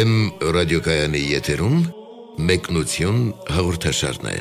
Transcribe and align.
Վեմ 0.00 0.12
ռադիոկայանի 0.56 1.20
եթերում 1.28 1.80
մեկնություն 2.48 3.16
հաղորդաշարն 3.52 4.28
է։ 4.30 4.36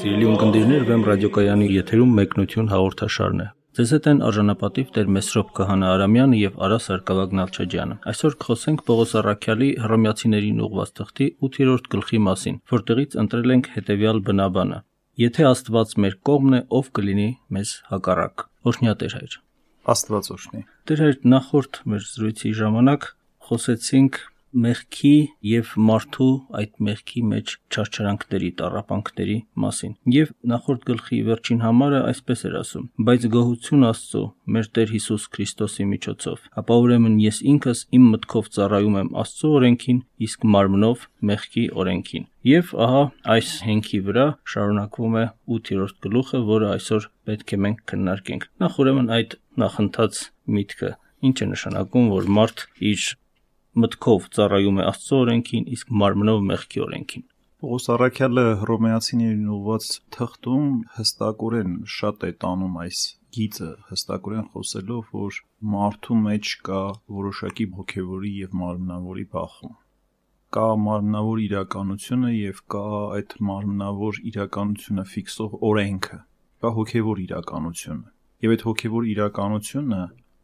Սիրելի 0.00 0.26
ունկնդիրներ, 0.30 0.86
Վեմ 0.88 1.04
ռադիոկայանի 1.10 1.68
եթերում 1.74 2.16
մեկնություն 2.18 2.72
հաղորդաշարն 2.72 3.44
է։ 3.44 3.46
Ձեզ 3.78 3.92
հետ 3.94 4.08
են 4.14 4.24
արժանապատիվ 4.30 4.90
Տեր 4.98 5.12
Մեսրոպ 5.18 5.52
Կահանա 5.60 5.92
Արամյանը 5.94 6.40
եւ 6.40 6.58
Արա 6.66 6.80
Սարգսակյան 6.88 7.38
Նալչաջյանը։ 7.38 7.98
Այսօր 8.14 8.36
կխոսենք 8.42 8.82
Պողոս 8.90 9.14
Առաքյալի 9.22 9.70
Հռոմեացիներին 9.84 10.66
ուղված 10.66 10.92
թղթի 10.98 11.30
8-րդ 11.50 11.88
գլխի 11.94 12.20
մասին, 12.30 12.58
որտեղից 12.74 13.16
ընտրել 13.24 13.56
ենք 13.58 13.70
հետեւյալ 13.78 14.20
բնաբանը. 14.30 14.80
Եթե 15.14 15.44
Աստված 15.46 15.92
մեր 16.02 16.14
կողմն 16.26 16.54
է, 16.56 16.58
ով 16.74 16.86
կլինի 16.98 17.26
մեզ 17.54 17.72
հակառակ։ 17.86 18.42
Օրհնյա 18.66 18.94
Տեր 18.98 19.12
հայր։ 19.14 19.34
Աստված 19.94 20.30
օրհնի։ 20.34 20.62
Տեր 20.90 21.02
հայր 21.04 21.18
նախորդ 21.30 21.78
մեր 21.92 22.08
զրույցի 22.08 22.50
ժամանակ 22.58 23.06
խոսեցինք 23.46 24.18
մեղքի 24.54 25.14
եւ 25.48 25.70
մարդու 25.88 26.28
այդ 26.58 26.72
մեղքի 26.86 27.22
մեջ 27.30 27.54
չարչարանքների, 27.74 28.50
տարապանքների 28.60 29.36
մասին։ 29.64 29.94
Եվ 30.14 30.32
նախորդ 30.52 30.86
գլխի 30.90 31.18
վերջին 31.28 31.62
համարը 31.64 32.00
այսպես 32.10 32.44
էր 32.48 32.56
ասում. 32.60 32.86
բայց 33.08 33.26
գոհություն 33.34 33.86
Աստծո 33.90 34.22
մեր 34.54 34.68
Տեր 34.74 34.94
Հիսուս 34.94 35.26
Քրիստոսի 35.34 35.86
միջոցով։ 35.94 36.46
Ապա 36.62 36.78
ուրեմն 36.84 37.16
ես 37.24 37.40
ինքս 37.54 37.84
իմ 37.98 38.06
մտքով 38.14 38.50
ծառայում 38.54 38.98
եմ 39.02 39.10
Աստծո 39.24 39.50
օրենքին, 39.58 40.00
իսկ 40.24 40.46
մարմնով 40.54 41.06
մեղքի 41.30 41.64
օրենքին։ 41.84 42.28
Եվ 42.44 42.72
ահա 42.84 43.02
այս 43.34 43.50
հենքի 43.64 44.00
վրա 44.04 44.26
շարունակվում 44.52 45.14
է 45.16 45.24
8-րդ 45.58 46.00
գլուխը, 46.04 46.40
որը 46.50 46.66
այսօր 46.74 47.06
պետք 47.24 47.54
է 47.56 47.58
մենք 47.64 47.78
քննարկենք։ 47.88 48.44
Նախ 48.64 48.78
ուրեմն 48.84 49.08
այդ 49.16 49.36
նախընթաց 49.64 50.20
միտքը 50.58 50.90
ինչ 51.24 51.36
է 51.40 51.48
նշանակում, 51.54 52.08
որ 52.12 52.28
մարդ 52.36 52.64
իր 52.90 53.04
մտքով 53.82 54.26
ծառայում 54.36 54.76
է 54.78 54.84
Աստծո 54.86 55.16
օրենքին, 55.24 55.64
իսկ 55.74 55.88
մարմնով 56.00 56.42
մեղքի 56.48 56.82
օրենքին։ 56.84 57.22
Պողոս 57.64 57.88
Առաքյալը 57.94 58.44
Հռոմեացիներին 58.60 59.48
ուղված 59.54 59.86
թղթում 60.14 60.68
հստակորեն 60.98 61.72
շատ 61.94 62.26
է 62.28 62.30
տանում 62.44 62.76
այս 62.84 63.00
գիծը, 63.34 63.70
հստակորեն 63.88 64.44
խոսելով, 64.52 65.08
որ 65.16 65.38
մարդու 65.74 66.18
մեջ 66.26 66.52
կա 66.68 66.82
որոշակի 67.18 67.66
հոգևորի 67.78 68.30
եւ 68.44 68.54
մարմնավորի 68.60 69.26
բախում։ 69.34 69.74
Կա 70.54 70.68
մարմնավոր 70.84 71.42
իրականությունը 71.48 72.32
եւ 72.34 72.62
կա 72.76 72.84
այդ 73.18 73.36
մարմնավոր 73.50 74.22
իրականությունը 74.34 75.06
ֆիքսող 75.14 75.58
օրենքը, 75.72 76.20
կա 76.62 76.74
հոգևոր 76.78 77.24
իրականությունը։ 77.26 78.08
Եվ 78.44 78.54
այդ 78.54 78.64
հոգևոր 78.70 79.10
իրականությունը 79.16 80.02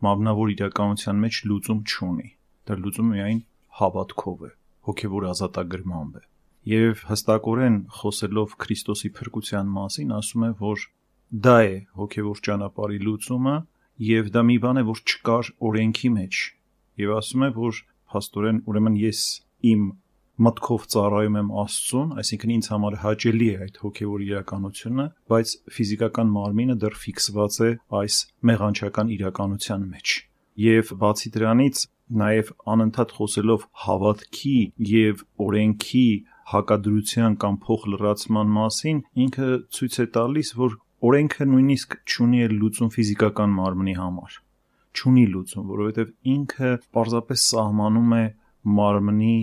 մարմնավոր 0.08 0.54
իրականության 0.58 1.26
մեջ 1.28 1.42
լուծում 1.52 1.86
չունի 1.86 2.30
դա 2.68 2.76
լուծումը 2.80 3.14
միայն 3.16 3.40
հավատքով 3.80 4.44
է, 4.48 4.50
հոգևոր 4.88 5.26
ազատագրմամբ 5.30 6.18
է։ 6.20 6.22
Եվ 6.70 7.04
հստակորեն 7.08 7.76
խոսելով 8.00 8.56
Քրիստոսի 8.60 9.10
փրկության 9.16 9.70
մասին, 9.76 10.10
ասում 10.20 10.42
է, 10.44 10.50
որ 10.60 10.82
դա 11.46 11.56
է 11.70 11.76
հոգևոր 12.00 12.42
ճանապարհի 12.46 12.98
լուծումը 13.06 13.56
եւ 14.10 14.30
դա 14.34 14.42
մի 14.50 14.56
բան 14.64 14.80
է, 14.80 14.84
որ 14.90 15.00
չկար 15.06 15.50
օրենքի 15.70 16.10
մեջ։ 16.16 16.42
Եվ 17.00 17.16
ասում 17.20 17.44
է, 17.46 17.50
որ 17.56 17.80
փաստորեն 18.10 18.62
ուրեմն 18.70 18.96
ես 19.00 19.20
իմ 19.70 19.82
մտքով 20.40 20.84
ծառայում 20.92 21.36
եմ 21.40 21.48
Աստծուն, 21.60 22.12
այսինքն 22.20 22.52
ինձ 22.54 22.68
համար 22.72 22.94
հաճելի 23.02 23.48
է 23.50 23.56
այդ 23.60 23.80
հոգևոր 23.84 24.22
իրականությունը, 24.26 25.04
բայց 25.30 25.52
ֆիզիկական 25.76 26.30
մարմինը 26.36 26.76
դեռ 26.80 26.96
ֆիքսված 27.00 27.58
է 27.60 27.70
այս 28.00 28.16
մեղանչական 28.50 29.12
իրականության 29.16 29.84
մեջ։ 29.90 30.14
Եվ 30.64 30.94
բացի 31.04 31.32
դրանից 31.36 31.82
նաև 32.20 32.52
անընդհատ 32.74 33.14
խոսելով 33.16 33.64
հավատքի 33.84 34.58
եւ 34.90 35.24
օրենքի 35.46 36.06
հակադրության 36.50 37.36
կամ 37.44 37.58
փոխլրացման 37.66 38.54
մասին, 38.56 39.02
ինքը 39.24 39.48
ցույց 39.76 39.98
է 40.04 40.06
տալիս, 40.16 40.52
որ 40.60 40.76
օրենքը 41.10 41.46
նույնիսկ 41.50 41.96
չունի 42.10 42.40
լուծում 42.56 42.90
ֆիզիկական 42.96 43.54
մարմնի 43.60 43.94
համար։ 44.00 44.38
Չունի 44.90 45.24
լուծում, 45.34 45.66
որովհետև 45.70 46.10
ինքը 46.34 46.70
պարզապես 46.96 47.44
սահմանում 47.50 48.14
է 48.18 48.24
մարմնի 48.80 49.36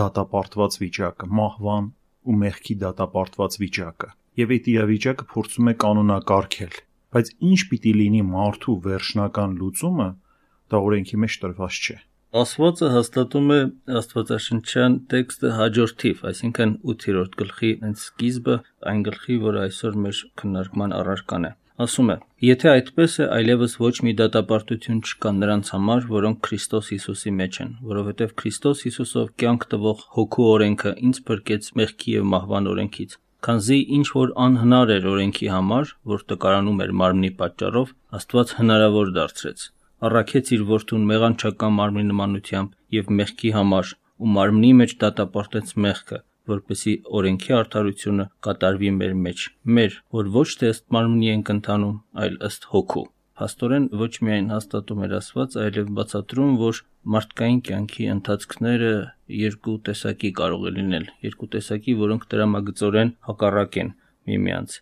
դատապարտված 0.00 0.78
վիճակը, 0.80 1.28
մահվան 1.40 1.86
ու 2.30 2.36
մեղքի 2.40 2.74
դատապարտված 2.80 3.56
վիճակը։ 3.62 4.08
Եվ 4.40 4.52
այդ 4.56 4.66
իրավիճակը 4.74 5.26
փորձում 5.30 5.70
է 5.70 5.74
կանոնակարգել։ 5.84 6.74
Բայց 7.10 7.30
ինչ 7.50 7.60
պիտի 7.70 7.92
լինի 8.00 8.20
մարդու 8.30 8.74
վերջնական 8.84 9.54
լուծումը, 9.60 10.08
դա 10.70 10.80
օրենքի 10.90 11.20
մեջ 11.24 11.36
տրված 11.44 11.80
չէ։ 11.80 11.96
Աստվածը 12.40 12.88
հաստատում 12.94 13.48
է 13.50 13.62
Աստվածաշնչյան 14.00 14.92
տեքստը 15.10 15.48
հաջորդիվ, 15.56 16.20
այսինքն 16.30 16.74
8-րդ 16.92 17.32
գլխի 17.40 17.70
հենց 17.80 18.04
սկիզբը, 18.04 18.54
այն 18.90 19.00
գլխի, 19.08 19.38
որը 19.46 19.64
այսօր 19.64 19.96
մեր 20.04 20.20
քննարկման 20.42 20.94
առարկան 21.00 21.48
է։ 21.48 21.50
Ասում 21.80 22.12
է. 22.14 22.16
Եթե 22.44 22.70
այդպես 22.70 23.16
է, 23.24 23.26
այլևս 23.34 23.74
ոչ 23.80 23.92
մի 24.06 24.14
դատապարտություն 24.20 25.00
չկա 25.10 25.32
նրանց 25.40 25.72
համար, 25.74 26.06
որոնք 26.12 26.40
Քրիստոս 26.46 26.92
Հիսուսի 26.94 27.34
մեջ 27.40 27.58
են, 27.64 27.74
որովհետև 27.90 28.36
Քրիստոս 28.44 28.84
Հիսուսով 28.86 29.34
կյանք 29.42 29.66
տվող 29.74 30.06
հոգու 30.20 30.48
օրենքը 30.54 30.94
ինձ 31.10 31.20
փրկեց 31.30 31.72
մեղքի 31.80 32.16
եւ 32.20 32.30
մահվան 32.36 32.70
օրենքից 32.76 33.18
քանզի 33.40 33.76
ինչ 33.96 34.06
որ 34.20 34.32
անհնար 34.44 34.90
էր 35.00 35.10
օրենքի 35.16 35.46
համար, 35.56 35.92
որ 36.12 36.24
տկարանում 36.30 36.80
էր 36.84 36.90
մարմնի 37.00 37.30
պատճառով, 37.40 37.92
Աստված 38.20 38.56
հնարավոր 38.60 39.12
դարձրեց 39.16 39.68
առաքեց 40.08 40.50
իր 40.56 40.66
որդուն 40.70 41.06
մեղանչական 41.10 41.74
մարմնի 41.76 42.04
նմանությամբ 42.10 42.74
եւ 42.96 43.14
մեղքի 43.20 43.50
համար 43.56 43.94
ու 44.20 44.34
մարմնի 44.36 44.70
մեջ 44.80 44.92
դատապարտեց 45.04 45.72
մեղքը, 45.84 46.18
որպեսի 46.50 46.94
օրենքի 47.20 47.54
արդարությունը 47.60 48.26
կատարվի 48.46 48.90
մեր 48.98 49.14
մեջ, 49.26 49.46
մեր, 49.78 49.96
որ 50.18 50.30
ոչ 50.36 50.48
թե 50.60 50.70
ըստ 50.74 50.86
մարմնի 50.96 51.30
ենք 51.34 51.52
ընթանում, 51.54 51.96
այլ 52.24 52.38
ըստ 52.50 52.68
հոգու։ 52.74 53.06
Փաստորեն 53.40 53.86
ոչ 53.96 54.10
միայն 54.26 54.48
հաստատում 54.52 55.04
էր 55.06 55.12
ասված, 55.16 55.54
այլև 55.64 55.92
բացատրում, 55.96 56.56
որ 56.60 56.80
մարդկային 57.14 57.60
կյանքի 57.68 58.08
ընթացքները 58.14 58.90
երկու 59.40 59.76
տեսակի 59.86 60.30
կարող 60.40 60.66
է 60.68 60.72
լինել, 60.76 61.06
երկու 61.24 61.48
տեսակի, 61.54 61.94
որոնք 62.00 62.26
դրամագծորեն 62.34 63.12
հակառակ 63.30 63.78
են 63.80 63.94
միմյանց։ 64.30 64.76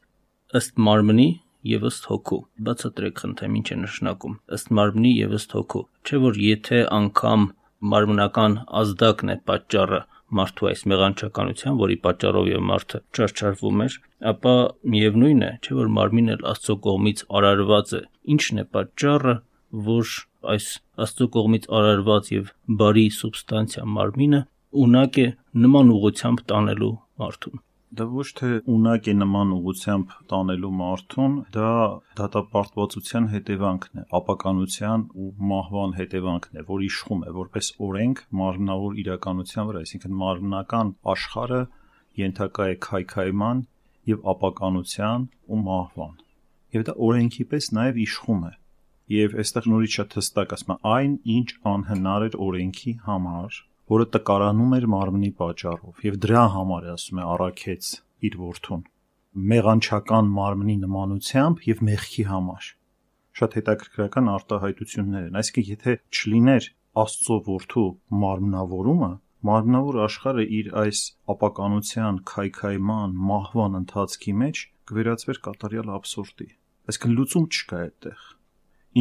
Ըստ 0.58 0.82
մարմնի 0.88 1.28
եւ 1.66 1.86
ըստ 1.88 2.08
հոգու։ 2.10 2.40
Բացատրեք 2.68 3.22
խնդրեմ 3.22 3.56
ինչ 3.58 3.68
է 3.68 3.78
նշանակում 3.82 4.36
ըստ 4.58 4.70
մարմնի 4.78 5.12
եւ 5.18 5.34
ըստ 5.38 5.56
հոգու։ 5.58 5.84
Չէ 6.08 6.20
որ 6.24 6.40
եթե 6.44 6.80
անգամ 6.98 7.48
մարմնական 7.92 8.54
ազդակն 8.82 9.32
է 9.34 9.36
պատճառը 9.48 10.00
մարդու 10.38 10.68
այս 10.68 10.82
մեղանչականության, 10.92 11.76
որի 11.80 11.96
պատճառով 12.04 12.48
եւ 12.50 12.64
մարդը 12.68 12.98
չարչարվում 13.16 13.84
էր, 13.84 13.94
ապա 14.32 14.54
միևնույն 14.94 15.44
է, 15.46 15.50
չէ 15.64 15.76
որ 15.78 15.92
մարմինը 15.98 16.36
Աստծո 16.52 16.76
կողմից 16.88 17.22
արարված 17.38 17.94
է։ 17.98 18.02
Ինչն 18.34 18.62
է 18.62 18.64
պատճառը, 18.76 19.34
որ 19.88 20.12
այս 20.54 20.66
Աստծո 21.06 21.30
կողմից 21.38 21.70
արարված 21.78 22.32
եւ 22.34 22.52
բարի 22.82 23.06
սուբստանցիա 23.18 23.86
մարմինը 23.96 24.42
ունակ 24.84 25.22
է 25.24 25.28
նման 25.64 25.96
ուղությամբ 25.96 26.44
տանելու 26.52 26.94
մարդուն։ 27.22 27.64
Դա 27.88 28.04
ոչ 28.12 28.26
թե 28.38 28.48
ունակ 28.68 29.06
է 29.08 29.12
նման 29.16 29.52
ուղությամբ 29.56 30.10
տանելու 30.30 30.70
մարդուն, 30.80 31.36
դա 31.56 31.68
դատապարտվածության 32.18 33.28
հետևանքն 33.32 34.02
է, 34.02 34.04
ապականության 34.18 35.06
ու 35.24 35.28
մահվան 35.52 35.94
հետևանքն 36.00 36.58
է, 36.60 36.64
որ 36.68 36.84
իշխում 36.88 37.22
է 37.30 37.32
որպես 37.38 37.70
օրենք 37.88 38.20
մարմնավոր 38.40 39.00
իրականության 39.04 39.68
վրա, 39.70 39.82
այսինքն 39.88 40.18
մարմնական 40.22 40.92
աշխարհը 41.14 41.62
ենթակա 42.20 42.68
է 42.68 42.76
քայքայման 42.88 43.64
եւ 44.12 44.28
ապականության 44.34 45.26
ու 45.48 45.60
մահվան։ 45.64 46.14
Եվ 46.76 46.86
դա 46.90 46.96
օրենքի 47.08 47.48
պես 47.54 47.70
նաեւ 47.78 48.02
իշխում 48.04 48.44
է։ 48.48 48.52
Եվ 49.16 49.38
այստեղ 49.40 49.68
նորից 49.72 49.96
շատ 49.96 50.18
հստակ 50.20 50.54
ասում 50.58 50.76
այն, 50.92 51.12
ինչ 51.38 51.48
անհնար 51.72 52.28
էր 52.28 52.38
օրենքի 52.48 52.92
համար, 53.08 53.60
որը 53.92 54.08
տկարանում 54.16 54.74
էր 54.78 54.88
մարմնի 54.94 55.30
պատճառով 55.42 56.08
եւ 56.08 56.18
դրա 56.24 56.46
համար 56.56 56.90
ասում 56.94 57.20
է 57.22 57.28
առաքեց 57.34 57.92
իր 58.28 58.40
որդուն. 58.48 58.82
Մեղանչական 59.52 60.34
մարմնի 60.38 60.76
նմանությամբ 60.82 61.64
եւ 61.68 61.86
մեղքի 61.88 62.24
համար 62.32 62.74
շատ 63.38 63.54
հետաքրքրական 63.58 64.28
արտահայտություններ 64.32 65.26
են 65.28 65.36
այսինքն 65.38 65.66
եթե 65.68 65.92
չլիներ 66.18 66.64
աստծո 67.02 67.36
որդու 67.48 67.84
մարմնավորումը 68.22 69.10
մարմնավոր 69.48 69.98
աշխարհը 70.06 70.46
իր 70.58 70.70
այս 70.82 71.02
ապականության 71.34 72.18
քայքայման 72.30 73.14
մահվան 73.28 73.78
ընթացքի 73.80 74.34
մեջ 74.42 74.62
կվերածվեր 74.90 75.40
կատարյալ 75.46 75.92
абսուրդի 75.98 76.48
այսինքն 76.90 77.14
լուծում 77.18 77.46
չկա 77.54 77.78
այդտեղ 77.84 78.26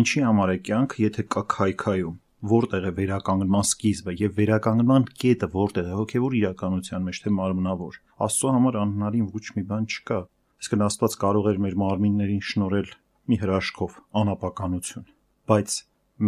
ինչի 0.02 0.24
համար 0.28 0.54
է 0.54 0.58
կյանք 0.70 0.96
եթե 1.08 1.28
կա 1.34 1.44
քայքայում 1.58 2.20
որտեղ 2.54 2.88
է 2.88 2.92
վերականգնման 3.02 3.68
սկիզբը 3.68 4.18
եւ 4.22 4.38
վերականգնման 4.38 5.06
կետը 5.24 5.52
որտեղ 5.58 5.88
է 5.92 5.98
հոգեվոր 5.98 6.40
իրականության 6.42 7.08
մեջ 7.08 7.22
թե 7.26 7.34
մարմնավոր 7.38 8.00
աստծո 8.28 8.52
համար 8.58 8.80
անհնարին 8.84 9.30
ոչ 9.38 9.46
մի 9.58 9.64
բան 9.72 9.88
չկա 9.88 10.20
իսկ 10.58 10.74
Աստված 10.88 11.16
կարող 11.22 11.48
էր 11.52 11.60
մեր 11.64 11.76
մարմիններին 11.78 12.44
շնորել 12.50 12.88
մի 13.30 13.38
հրաշքով 13.42 13.98
անապականություն, 14.22 15.06
բայց 15.52 15.76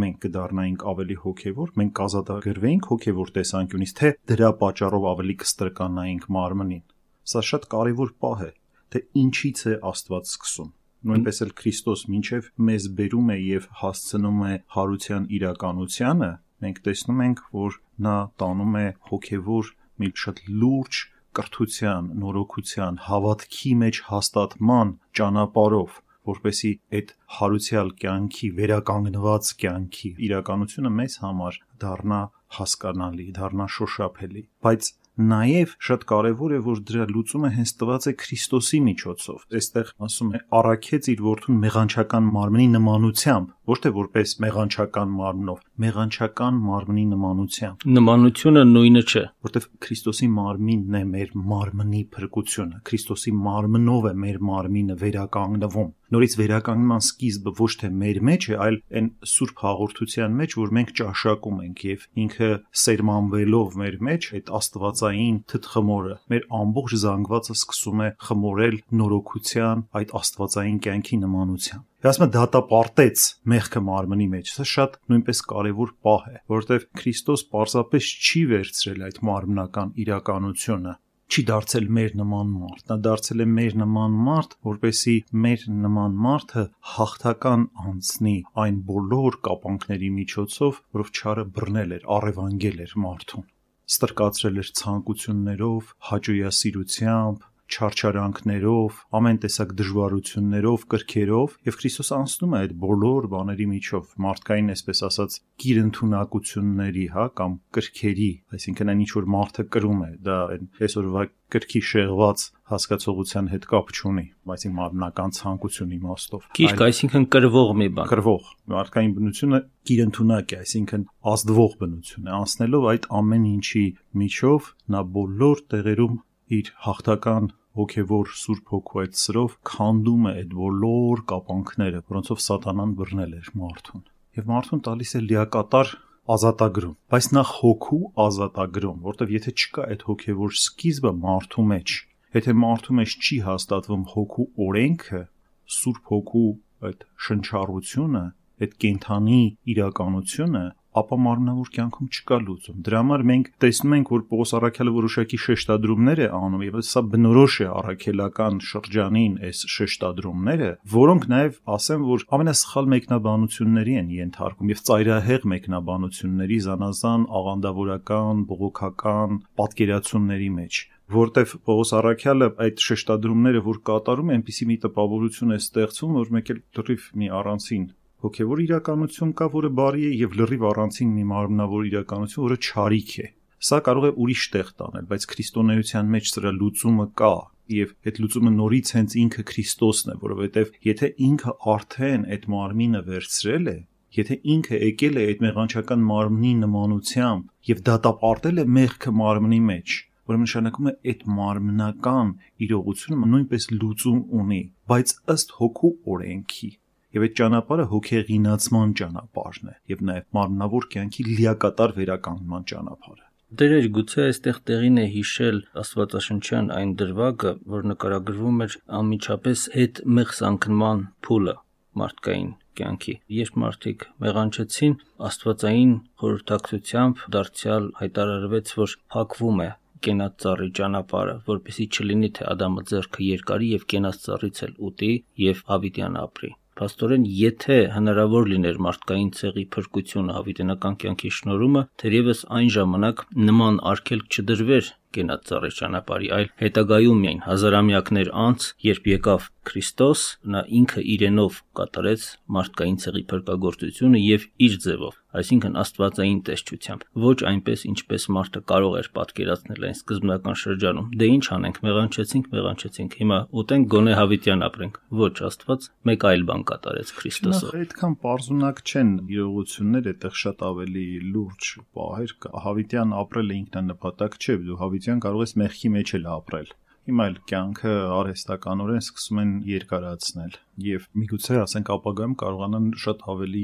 մենք 0.02 0.18
կդառնայինք 0.26 0.84
ավելի 0.92 1.18
հոգևոր, 1.24 1.72
մենք 1.82 1.94
կազատագրվեինք 2.00 2.90
հոգևոր 2.92 3.32
տեսանկյունից, 3.38 3.94
թե 4.00 4.12
դրա 4.30 4.50
պատճառով 4.62 5.08
ավելի 5.14 5.36
կստրկանայինք 5.44 6.28
մարմնին։ 6.38 6.84
Սա 7.30 7.44
շատ 7.50 7.66
կարևոր 7.74 8.12
պահ 8.26 8.44
է, 8.46 8.52
թե 8.94 9.02
ինչից 9.24 9.64
է 9.66 9.74
Աստված 9.90 10.30
սկսում։ 10.30 10.70
Նույնպես 11.08 11.38
էլ 11.46 11.52
Քրիստոս 11.60 12.02
մինչև 12.12 12.48
մեզ 12.70 12.88
բերում 12.98 13.30
է 13.32 13.38
եւ 13.40 13.68
հասցնում 13.82 14.42
է 14.50 14.56
հարության 14.76 15.28
իրականությանը, 15.38 16.32
մենք 16.60 16.82
տեսնում 16.88 17.22
ենք, 17.26 17.44
որ 17.60 17.78
նա 18.08 18.18
տանում 18.42 18.76
է 18.80 18.88
հոգևոր 19.12 19.72
մի 20.00 20.10
շատ 20.24 20.42
լուրջ 20.60 21.00
կրթության, 21.40 22.12
նորոգության, 22.20 23.00
հավատքի 23.08 23.72
մեջ 23.84 24.02
հաստատման 24.10 24.94
ճանապարով, 25.20 25.98
որպեսի 26.30 26.72
այդ 27.00 27.14
հարուցյալ 27.40 27.92
կյանքի, 28.04 28.50
վերականգնված 28.60 29.52
կյանքի 29.64 30.12
իրականությունը 30.28 30.92
մեզ 31.00 31.18
համար 31.24 31.60
դառնա 31.84 32.22
հասկանալի, 32.60 33.28
դառնա 33.40 33.68
շոշափելի։ 33.78 34.44
Բայց 34.66 34.90
Նաև 35.20 35.72
շատ 35.84 36.04
կարևոր 36.08 36.52
է, 36.56 36.58
որ 36.64 36.78
դրա 36.88 37.06
լուծումը 37.10 37.50
հենց 37.52 37.72
տված 37.80 38.06
է 38.08 38.12
Քրիստոսի 38.22 38.78
միջոցով։ 38.86 39.42
Այստեղ 39.60 39.90
ասում 40.08 40.30
է 40.32 40.40
առաքեց 40.60 41.10
իր 41.14 41.24
որդուն 41.26 41.58
մեղանչական 41.64 42.30
մարմնի 42.38 42.68
նմանությամբ, 42.76 43.52
ոչ 43.74 43.78
թե 43.84 43.92
որպես 44.00 44.36
մեղանչական 44.46 45.12
մարմնով, 45.20 45.60
մեղանչական 45.84 46.64
մարմնի 46.70 47.06
նմանությամբ։ 47.12 47.86
Նմանությունը 48.00 48.66
նույնը 48.72 49.04
չէ, 49.12 49.26
որտեղ 49.50 49.70
Քրիստոսի 49.84 50.32
մարմինն 50.40 51.00
է 51.00 51.06
մեր 51.12 51.38
մարմնի 51.52 52.04
փրկությունը։ 52.16 52.84
Քրիստոսի 52.88 53.36
մարմնով 53.50 54.10
է 54.10 54.16
մեր 54.24 54.44
մարմինը 54.54 55.00
վերականգնվում 55.04 55.96
նորից 56.14 56.36
վերականգնման 56.40 57.04
սկիզբը 57.06 57.54
ոչ 57.60 57.72
թե 57.82 57.90
մեր 58.00 58.20
մեջ 58.30 58.48
է, 58.50 58.56
այլ 58.66 58.78
այն 59.00 59.10
սուրբ 59.34 59.64
հաղորդության 59.66 60.38
մեջ, 60.40 60.56
որ 60.60 60.74
մենք 60.80 60.94
ճաշակում 61.00 61.60
ենք 61.66 61.84
եւ 61.90 62.08
ինքը 62.24 62.50
սերմանվելով 62.84 63.78
մեր 63.84 64.00
մեջ 64.10 64.30
այդ 64.40 64.52
աստվածային 64.60 65.38
թթխմորը 65.54 66.16
մեր 66.34 66.48
ամբողջ 66.60 66.98
զանգվածը 67.04 67.56
սկսում 67.60 68.04
է 68.06 68.10
խմորել 68.30 68.82
նորոգության 69.00 69.86
այդ 70.00 70.16
աստվածային 70.20 70.82
կյանքի 70.90 71.22
նմանությամբ։ 71.26 71.86
է 72.00 72.28
դատապարտեց 72.32 73.24
մեղքը 73.52 73.80
մարմնի 73.84 74.28
մեջ։ 74.32 74.52
Սա 74.56 74.66
շատ 74.72 74.94
նույնպես 75.12 75.42
կարևոր 75.52 75.90
պահ 76.08 76.30
է, 76.30 76.38
որովհետև 76.54 76.86
Քրիստոս 77.00 77.44
պարզապես 77.52 78.12
չի 78.24 78.44
վերցրել 78.54 79.04
այդ 79.10 79.20
մարմնական 79.30 79.92
իրականությունը, 80.06 80.94
չի 81.30 81.44
դարձել 81.50 81.88
մեր 81.96 82.16
նման 82.20 82.54
մարդ։ 82.60 82.84
Նա 82.90 82.96
դարձել 83.06 83.44
է 83.44 83.48
մեր 83.58 83.76
նման 83.84 84.18
մարդ, 84.30 84.56
որպեսի 84.70 85.16
մեր 85.46 85.66
նման 85.84 86.18
մարդը 86.26 86.64
հաղթական 86.96 87.68
անցնի 87.86 88.36
այն 88.66 88.82
բոլոր 88.90 89.40
կապանքների 89.50 90.10
միջոցով, 90.18 90.82
որով 90.98 91.14
չարը 91.20 91.46
բռնել 91.60 91.96
էր, 92.00 92.10
առևանգել 92.18 92.84
էր 92.88 92.98
մարդուն 93.06 93.48
ստրկացրել 93.90 94.60
էր 94.62 94.68
ցանկություններով, 94.80 95.94
հաճոյասիրությամբ, 96.10 97.46
չարչարանքներով, 97.70 99.00
ամեն 99.20 99.40
տեսակ 99.46 99.74
դժվարություններով, 99.80 100.86
կրքերով 100.94 101.58
եւ 101.70 101.78
Քրիստոս 101.80 102.10
անցնում 102.18 102.56
է 102.56 102.60
այդ 102.60 102.74
բոլոր 102.84 103.28
բաների 103.34 103.68
միջով 103.74 104.14
մարդկային, 104.26 104.72
այսպես 104.74 105.04
ասած, 105.10 105.38
գիրընդունակությունների, 105.64 107.06
հա, 107.14 107.26
կամ 107.40 107.58
կրքերի, 107.78 108.32
այսինքն 108.58 108.94
այն 108.94 109.04
ինչ 109.06 109.12
որ 109.20 109.30
մարդը 109.36 109.68
կրում 109.76 110.00
է, 110.00 110.12
դա 110.26 110.38
այն 110.50 110.72
այսօրվա 110.90 111.26
կրքի 111.50 111.80
շեղված 111.90 112.42
հասկացողության 112.70 113.48
հետ 113.50 113.64
կապ 113.70 113.92
չունի, 113.98 114.26
իմ 114.70 114.76
մարմնական 114.80 115.32
ցանկություն 115.40 115.94
իմաստով։ 115.98 116.44
Գիրք, 116.60 116.84
այսինքն 116.86 117.26
կրվող 117.34 117.72
մի 117.80 117.88
բան։ 117.98 118.10
Կրվող։ 118.12 118.52
Մարդկային 118.74 119.16
բնությունը 119.18 119.62
գիրընդունակ 119.90 120.54
է, 120.54 120.60
այսինքն 120.60 121.06
ազդվող 121.34 121.74
բնություն 121.82 122.30
է։ 122.30 122.36
Անցնելով 122.38 122.88
այդ 122.94 123.08
ամեն 123.20 123.48
ինչի 123.50 123.86
միջով 124.22 124.70
նա 124.94 125.02
բոլոր 125.18 125.64
տեղերում 125.74 126.20
իր 126.60 126.72
հաղթական 126.86 127.50
հոգևոր 127.78 128.32
Սուրբ 128.40 128.72
Հոգու 128.74 129.02
այդ 129.04 129.18
սրով 129.20 129.56
քանդում 129.70 130.28
է 130.30 130.34
այդ 130.40 130.54
բոլոր 130.60 131.24
կապանքները, 131.30 132.02
որոնցով 132.10 132.44
սատանան 132.46 132.94
բռնել 133.00 133.34
էր 133.40 133.50
մարդուն։ 133.62 134.04
Եվ 134.40 134.50
մարդուն 134.50 134.82
տալիս 134.90 135.12
է 135.20 135.22
լիակատար 135.30 135.92
ազատագրում, 136.30 136.96
բայց 137.10 137.28
նախ 137.36 137.52
հոգու 137.60 138.02
ազատագրում, 138.26 138.98
որտեվ 139.10 139.34
եթե 139.36 139.54
չկա 139.60 139.86
այդ 139.90 140.04
հոգևոր 140.10 140.56
սկիզբը 140.60 141.14
մարդու 141.26 141.66
մեջ, 141.70 141.96
եթե 142.40 142.54
մարդու 142.64 142.96
մեջ 143.00 143.16
չի 143.20 143.38
հաստատվում 143.50 144.04
հոգու 144.14 144.48
օրենքը, 144.70 145.22
Սուրբ 145.70 146.10
Հոգու 146.10 146.50
այդ 146.90 147.04
շնչառությունը, 147.26 148.22
այդ 148.60 148.76
կենթանի 148.84 149.42
իրականությունը, 149.74 150.64
ապա 150.98 151.18
մարմնավոր 151.22 151.70
կյանքում 151.76 152.08
չկա 152.10 152.38
լուծում։ 152.46 152.78
Դրա 152.86 153.00
համար 153.04 153.24
մենք 153.30 153.50
տեսնում 153.62 153.96
ենք, 154.00 154.12
որ 154.16 154.24
Պողոս 154.30 154.54
Արաքյալը 154.58 154.94
որոշակի 154.96 155.40
շեշտադրումներ 155.44 156.22
է 156.26 156.30
անում 156.40 156.64
եւ 156.66 156.78
սա 156.90 157.04
բնորոշ 157.14 157.58
է 157.60 157.68
առաքելական 157.80 158.60
շրջանին 158.70 159.36
այս 159.50 159.64
շեշտադրումները, 159.76 160.70
որոնք 160.96 161.28
նաեւ 161.34 161.60
ասեմ, 161.78 162.06
որ 162.10 162.26
ամենասխալ 162.40 162.90
մեկնաբանությունների 162.96 163.98
են 164.02 164.14
ենթարկում 164.18 164.74
եւ 164.74 164.86
ծայրահեղ 164.90 165.50
մեկնաբանությունների 165.54 166.60
զանազան 166.70 167.28
աղանդավորական, 167.40 168.46
բողոքական 168.50 169.44
պատկերացումների 169.62 170.50
մեջ 170.60 170.86
որտեվ 171.10 171.54
Պողոս 171.66 171.92
Արաքյալը 171.98 172.48
այդ 172.66 172.84
շեշտադրումները 172.86 173.62
որ 173.66 173.78
կատարում 173.90 174.30
է, 174.30 174.36
այնպիսի 174.40 174.68
մի 174.70 174.76
տպավորություն 174.84 175.56
է 175.56 175.58
ստեղծում, 175.64 176.18
որ 176.20 176.30
մեկ 176.36 176.52
էլ 176.54 176.60
դրիվ 176.78 177.08
մի 177.22 177.30
առանցին 177.40 177.88
հոգևոր 178.24 178.62
իրականություն 178.66 179.30
կա, 179.40 179.46
որը 179.54 179.70
բարի 179.80 180.08
է 180.10 180.16
եւ 180.20 180.34
լրիվ 180.40 180.66
առանցին 180.70 181.12
մի 181.20 181.28
մարմնավոր 181.30 181.86
իրականություն, 181.90 182.44
որը 182.50 182.58
չարիք 182.70 183.14
է։ 183.24 183.28
Սա 183.60 183.78
կարող 183.86 184.08
է 184.10 184.12
ուրիշ 184.24 184.44
տեղ 184.56 184.68
տանել, 184.80 185.06
բայց 185.12 185.26
քրիստոնեության 185.34 186.12
մեջ 186.16 186.30
սրա 186.34 186.52
լուծումը 186.60 187.06
կա 187.20 187.36
եւ 187.70 187.94
այդ 188.10 188.20
լուծումը 188.24 188.52
նորից 188.56 188.92
հենց 188.96 189.16
ինքը 189.24 189.44
Քրիստոսն 189.50 190.12
է, 190.14 190.16
որովհետեւ 190.24 190.72
եթե 190.90 191.10
ինքը 191.30 191.54
արդեն 191.74 192.24
այդ 192.36 192.48
մարմինը 192.54 193.02
վերցրել 193.10 193.70
է, 193.70 193.76
եթե 194.20 194.38
ինքը 194.56 194.80
եկել 194.90 195.20
է 195.20 195.26
այդ 195.30 195.44
մեղանչական 195.46 196.06
մարմնի 196.10 196.54
նմանությամբ 196.64 197.70
եւ 197.70 197.84
դատապարտել 197.90 198.64
է 198.64 198.68
մեղքը 198.80 199.16
մարմնի 199.20 199.62
մեջ, 199.70 199.98
որը 200.30 200.42
նշանակում 200.46 200.90
է 200.90 200.96
այդ 201.14 201.26
մարմնական 201.40 202.36
իրողությունը 202.66 203.32
նույնպես 203.36 203.72
լուծում 203.76 204.20
ունի, 204.42 204.62
բայց 204.90 205.18
ըստ 205.36 205.58
հոգու 205.60 205.94
օրենքի 206.16 206.72
Եվ 207.10 207.24
այդ 207.26 207.34
ճանապարհը 207.40 207.86
հոգեղինացման 207.92 208.92
ճանապարհն 209.00 209.70
է 209.70 209.72
եւ 209.90 210.02
նաեւ 210.10 210.26
մարմնավոր 210.38 210.86
կյանքի 210.94 211.24
լիակատար 211.30 211.94
վերականգնման 211.96 212.68
ճանապարհը։ 212.72 213.26
Դերեր 213.60 213.88
գուցե 213.96 214.26
այստեղ 214.30 214.58
տեղին 214.70 215.00
է 215.02 215.06
հիշել 215.14 215.58
Աստվածաշնչյան 215.82 216.70
այն 216.76 216.92
դրվագը, 217.00 217.54
որ 217.74 217.88
նկարագրվում 217.92 218.62
էր 218.66 218.76
անմիջապես 219.00 219.64
այդ 219.84 220.02
մեղսանկնման 220.20 221.02
փուլը 221.26 221.56
մարդկային 222.04 222.52
կյանքի։ 222.78 223.16
Երբ 223.40 223.60
մարդիկ 223.66 224.08
մեղանչեցին, 224.28 224.96
Աստվածային 225.32 225.98
խորհրդակցությամբ 226.22 227.26
դարձյալ 227.40 227.92
հայտարարվեց, 228.06 228.78
որ 228.84 228.98
փակվում 229.18 229.66
է 229.66 229.70
կենաց 230.06 230.40
ծառի 230.46 230.72
ճանապարհը, 230.78 231.36
որպեսի 231.50 231.90
չլինի 231.90 232.34
թե 232.38 232.50
Ադամը 232.54 232.88
ձեռքը 232.94 233.28
երկարի 233.34 233.76
եւ 233.76 233.92
կենաց 233.96 234.26
ծառից 234.30 234.66
էլ 234.70 234.82
ուտի 234.92 235.14
եւ 235.50 235.68
հավիտյան 235.74 236.24
ապրի 236.30 236.58
փաստորեն 236.80 237.26
եթե 237.40 237.78
հնարավոր 237.96 238.50
լիներ 238.54 238.78
մարդկային 238.86 239.32
ցեղի 239.40 239.66
փրկությունը 239.76 240.36
հավիտենական 240.38 240.98
կյանքի 241.04 241.32
շնորհումը, 241.40 241.84
թերևս 242.04 242.44
այն 242.60 242.70
ժամանակ 242.76 243.24
նման 243.50 243.82
արգելք 243.92 244.40
չդրվեր 244.40 244.92
կենաց 245.18 245.48
ծառի 245.50 245.72
ճանապարհի, 245.80 246.30
այլ 246.40 246.52
հետագայում 246.64 247.24
միայն 247.26 247.42
հազարամյակներ 247.50 248.34
անց, 248.48 248.68
երբ 248.90 249.10
եկավ 249.14 249.48
Քրիստոս, 249.70 250.22
նա 250.50 250.62
ինքը 250.80 251.02
իրենով 251.14 251.58
կատարեց 251.78 252.22
մարդկային 252.56 252.96
ցեղի 253.04 253.22
փրկagorցությունը 253.30 254.22
եւ 254.24 254.46
իր 254.66 254.78
ձևով, 254.86 255.18
այսինքն 255.40 255.76
աստվածային 255.84 256.40
տեսչությամբ, 256.48 257.04
ոչ 257.26 257.36
այնպես 257.52 257.84
ինչպես 257.90 258.26
մարդը 258.34 258.62
կարող 258.72 258.96
էր 259.00 259.10
պատկերացնել 259.20 259.86
այն 259.90 259.98
սկզբնական 260.00 260.58
շրջանում։ 260.64 261.12
Դե 261.20 261.28
ինչ 261.36 261.46
անենք, 261.60 261.78
մեղանչեցինք, 261.86 262.50
մեղանչեցինք, 262.56 263.18
հիմա 263.20 263.38
ուտենք 263.62 263.90
գոնե 263.94 264.16
հավիտյան 264.20 264.66
ապրենք։ 264.70 264.98
Ոչ, 265.20 265.36
Աստված 265.50 265.88
մեկ 266.10 266.26
այլ 266.30 266.44
բան 266.50 266.66
կատարեց 266.70 267.14
Քրիստոսը։ 267.20 267.70
Այդքան 267.80 268.18
པարզունակ 268.26 268.82
չեն 268.90 269.12
իրողությունները, 269.30 270.14
այդտեղ 270.16 270.40
շատ 270.40 270.66
ավելի 270.70 271.06
լուրջ 271.30 271.70
պահեր 272.00 272.34
կա։ 272.40 272.54
Հավիտյան 272.66 273.16
ապրելը 273.20 273.60
ինքնանպատակ 273.60 274.40
չէ, 274.40 274.58
դու 274.70 274.80
հավիտյան 275.00 275.22
կարող 275.24 275.44
ես 275.46 275.54
մեղքի 275.64 275.90
մեջ 275.96 276.12
էլ 276.20 276.26
ապրել 276.36 276.72
հիմա 277.10 277.26
էլ 277.30 277.38
կյանքը 277.50 277.92
արհեստականորեն 278.14 279.02
սկսում 279.02 279.40
են 279.42 279.52
երկարացնել 279.70 280.58
եւ 280.86 281.06
միգուցե 281.22 281.56
ասենք 281.64 281.92
ապագայում 281.96 282.36
կարողանան 282.42 282.90
շատ 283.04 283.24
ավելի 283.34 283.64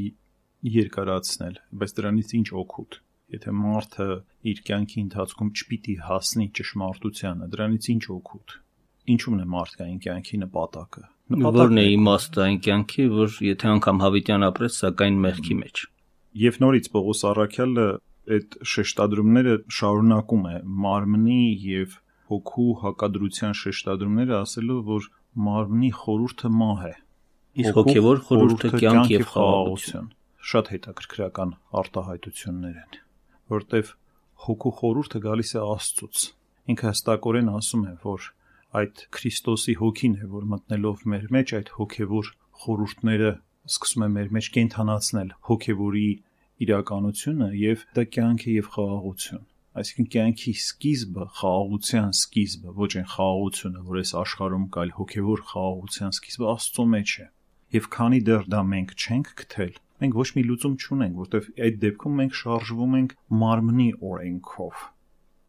երկարացնել, 0.76 1.60
բայց 1.82 1.94
դրանից 2.00 2.34
ինչ 2.40 2.48
օգուտ։ 2.62 2.98
Եթե 3.36 3.54
մարդը 3.60 4.08
իր 4.52 4.62
կյանքի 4.70 5.00
ընթացքում 5.06 5.52
չպիտի 5.60 5.96
հասնի 6.08 6.48
ճշմարտությանը, 6.58 7.50
դրանից 7.54 7.90
ինչ 7.96 8.04
օգուտ։ 8.16 8.56
Ինչու՞մն 9.16 9.44
է 9.44 9.48
մարդկային 9.56 10.00
կյանքի 10.06 10.40
նպատակը։ 10.46 11.04
Որն 11.46 11.82
է 11.82 11.86
իմաստը 11.96 12.42
այն 12.46 12.60
կյանքի, 12.66 13.06
որ 13.14 13.38
եթե 13.46 13.70
անգամ 13.76 14.02
հավիտյան 14.06 14.46
ապրես, 14.50 14.80
սակայն 14.86 15.22
մեղքի 15.26 15.56
մեջ։ 15.62 15.86
Եվ 16.46 16.60
նորից 16.66 16.90
Պողոս 16.96 17.22
Արաքյալը 17.30 17.88
այդ 18.36 18.56
շեշտադրումները 18.72 19.56
շարունակում 19.78 20.46
է 20.52 20.56
մարմնի 20.86 21.42
եւ 21.66 21.98
հոգու 22.32 22.70
հակադրության 22.82 23.58
շեշտադրումները 23.62 24.36
ասելով, 24.40 24.80
որ 24.96 25.10
մարմնի 25.48 25.92
խորուրդը 26.00 26.52
մահ 26.62 26.86
է։ 26.90 26.94
Իսկ 27.66 27.78
հոգեվոր 27.80 28.22
խորուրդը 28.30 28.72
կյանք 28.76 29.12
եւ 29.16 29.28
խաղաղություն։ 29.34 30.08
Շատ 30.46 30.72
հետաքրքրական 30.76 31.54
արտահայտություններ 31.82 32.80
են, 32.82 32.98
որտեվ 33.56 33.92
հոգու 34.46 34.74
խորուրդը 34.80 35.22
գալիս 35.26 35.52
է 35.56 35.62
Աստծուց։ 35.66 36.26
Ինքը 36.74 36.88
հստակորեն 36.92 37.52
ասում 37.56 37.86
է, 37.86 37.94
որ 38.06 38.28
այդ 38.76 39.04
Քրիստոսի 39.16 39.76
հոգին 39.80 40.16
է, 40.20 40.30
որ 40.36 40.48
մտնելով 40.52 41.04
մեր 41.14 41.26
մեջ 41.36 41.54
այդ 41.60 41.72
հոգևոր 41.80 42.32
խորհուրդները 42.66 43.32
սկսում 43.66 44.06
է 44.06 44.10
մեր 44.16 44.32
մեջ 44.36 44.50
կենթանացնել 44.56 45.30
հոգևորի 45.50 46.10
իրականությունը 46.64 47.50
եւ 47.60 47.84
դա 47.98 48.04
կյանք 48.16 48.46
է 48.46 48.56
եւ 48.56 48.70
խաղաղություն 48.76 49.44
այսինքն 49.82 50.10
կյանքի 50.16 50.52
սկիզբը 50.62 51.26
խաղաղության 51.40 52.12
սկիզբը 52.16 52.76
ոչ 52.80 52.92
այն 53.02 53.08
խաղաղությունը 53.14 53.82
որ 53.90 54.00
այս 54.02 54.14
աշխարհում 54.22 54.68
կա 54.76 54.84
այլ 54.86 54.94
հոգևոր 55.00 55.46
խաղաղության 55.52 56.16
սկիզբը 56.16 56.50
աստծո 56.56 56.86
մեջ 56.96 57.16
է 57.26 57.28
եւ 57.76 57.90
քանի 57.96 58.20
դեռ 58.30 58.50
դա 58.56 58.62
մենք 58.72 58.96
չենք 58.96 59.32
գտել 59.44 59.74
մենք 60.04 60.20
ոչ 60.22 60.30
մի 60.36 60.44
լուծում 60.48 60.76
չունենք 60.86 61.22
որտեվ 61.26 61.50
այդ 61.66 61.80
դեպքում 61.84 62.20
մենք 62.22 62.38
շարժվում 62.40 63.00
ենք 63.04 63.16
մարմնի 63.44 63.90
օրենքով 64.16 64.86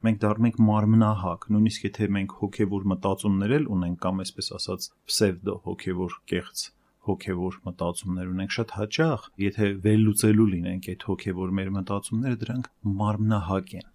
մենք 0.07 0.19
դառնում 0.23 0.47
ենք 0.47 0.59
մարմնահակ, 0.67 1.47
նույնիսկ 1.55 1.87
եթե 1.87 2.09
մենք 2.17 2.35
հոգևոր 2.41 2.85
մտածումներ 2.93 3.55
էլ 3.57 3.65
ունենք 3.77 3.99
կամ 4.05 4.23
այսպես 4.27 4.51
ասած 4.59 4.89
պսևդո 5.09 5.55
հոգևոր 5.67 6.19
կեղծ 6.31 6.63
հոգևոր 7.07 7.59
մտածումներ 7.67 8.31
ունենք 8.37 8.57
շատ 8.57 8.75
հաճախ, 8.77 9.27
եթե 9.47 9.73
վերլուծելու 9.87 10.49
լինենք 10.55 10.89
այդ 10.95 11.07
հոգևոր 11.11 11.53
մեր 11.61 11.75
մտածումները, 11.81 12.41
դրանք 12.47 12.73
մարմնահակ 13.03 13.77
են 13.81 13.87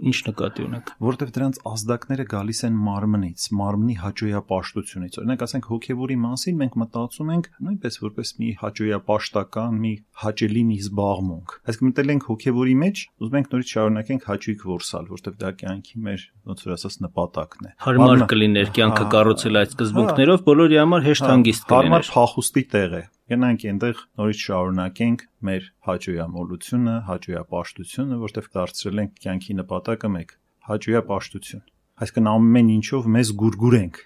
Ինչ 0.00 0.18
նկատի 0.26 0.64
ունեք։ 0.64 0.90
Որտեվ 1.04 1.30
դրանց 1.36 1.58
ազդակները 1.70 2.24
գալիս 2.30 2.60
են 2.68 2.76
մարմնից, 2.86 3.44
մարմնի 3.60 3.96
հաճոյապաշտությունից։ 4.00 5.18
Օրինակ, 5.20 5.44
ասենք 5.44 5.68
հոգևորի 5.70 6.16
մասին 6.24 6.56
մենք 6.60 6.78
մտածում 6.80 7.32
ենք 7.34 7.48
նույնպես 7.66 8.00
որպես 8.00 8.32
մի 8.40 8.50
հաճոյապաշտական, 8.62 9.78
մի 9.84 9.92
հաճելի 10.24 10.62
մի 10.70 10.78
զբաղմունք։ 10.80 11.54
Այսինքն 11.70 11.90
մտել 11.90 12.12
ենք 12.16 12.26
հոգևորի 12.30 12.76
մեջ, 12.80 13.04
ուզում 13.20 13.38
ենք 13.40 13.52
նորից 13.54 13.74
շարունակենք 13.76 14.26
հաճույք 14.30 14.66
որսալ, 14.70 15.10
որտեվ 15.10 15.38
դա 15.40 15.52
կյանքի 15.60 16.02
մեր 16.08 16.26
ոնց 16.50 16.64
որ 16.64 16.74
ասած 16.80 16.98
նպատակն 17.04 17.70
է։ 17.70 17.72
Հարմար 17.84 18.26
կլիներ 18.30 18.74
կյանքը 18.80 19.06
կառուցել 19.14 19.60
այդ 19.60 19.74
սկզբունքներով, 19.76 20.44
բոլորի 20.48 20.80
համար 20.80 21.08
հեշտ 21.10 21.30
հանգիստ 21.30 21.66
կլիներ։ 21.70 21.90
Հարմար 21.90 22.12
փախուստի 22.16 22.64
տեղ 22.74 22.96
է 23.00 23.02
գնանք 23.30 23.64
այնտեղ 23.70 23.98
նորից 24.18 24.40
շարունակենք 24.42 25.20
մեր 25.46 25.66
հաճույամոլությունը, 25.86 26.94
հաճույապաշտությունը, 27.06 28.16
որտեղ 28.26 28.46
դարձրել 28.56 29.02
ենք 29.02 29.12
կյանքի 29.24 29.54
նպատակը 29.60 30.10
մեկ՝ 30.14 30.32
հաճույապաշտություն։ 30.70 31.62
Այսինքն 32.00 32.30
ամեն 32.30 32.72
ինչով 32.74 33.06
մեզ 33.14 33.30
գուրգուրենք։ 33.42 34.00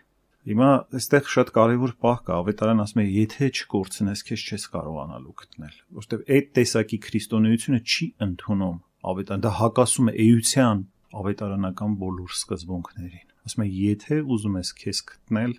Հիմա 0.44 0.68
այստեղ 0.98 1.30
շատ 1.34 1.52
կարևոր 1.56 1.94
պահ 2.04 2.18
կա, 2.26 2.36
ավետարան 2.44 2.84
ասում 2.84 3.00
է, 3.00 3.06
եթե 3.14 3.48
չկորցնես, 3.54 4.22
քեզ 4.28 4.44
չես 4.44 4.66
կարողանալու 4.74 5.34
գտնել, 5.40 5.78
որտեղ 6.04 6.26
այդ 6.36 6.50
տեսակի 6.58 6.98
քրիստոնեությունը 7.06 7.80
չի 7.80 8.08
ընդունում 8.28 8.76
ավետարան, 9.14 9.44
դա 9.48 9.54
հակասում 9.62 10.12
է 10.12 10.16
էության 10.26 10.84
ավետարանական 11.24 11.96
բոլոր 12.04 12.36
սկզբունքներին։ 12.44 13.26
Ասում 13.48 13.64
է, 13.64 13.70
եթե 13.88 14.20
ուզում 14.36 14.60
ես 14.60 14.76
քեզ 14.84 15.02
գտնել, 15.14 15.58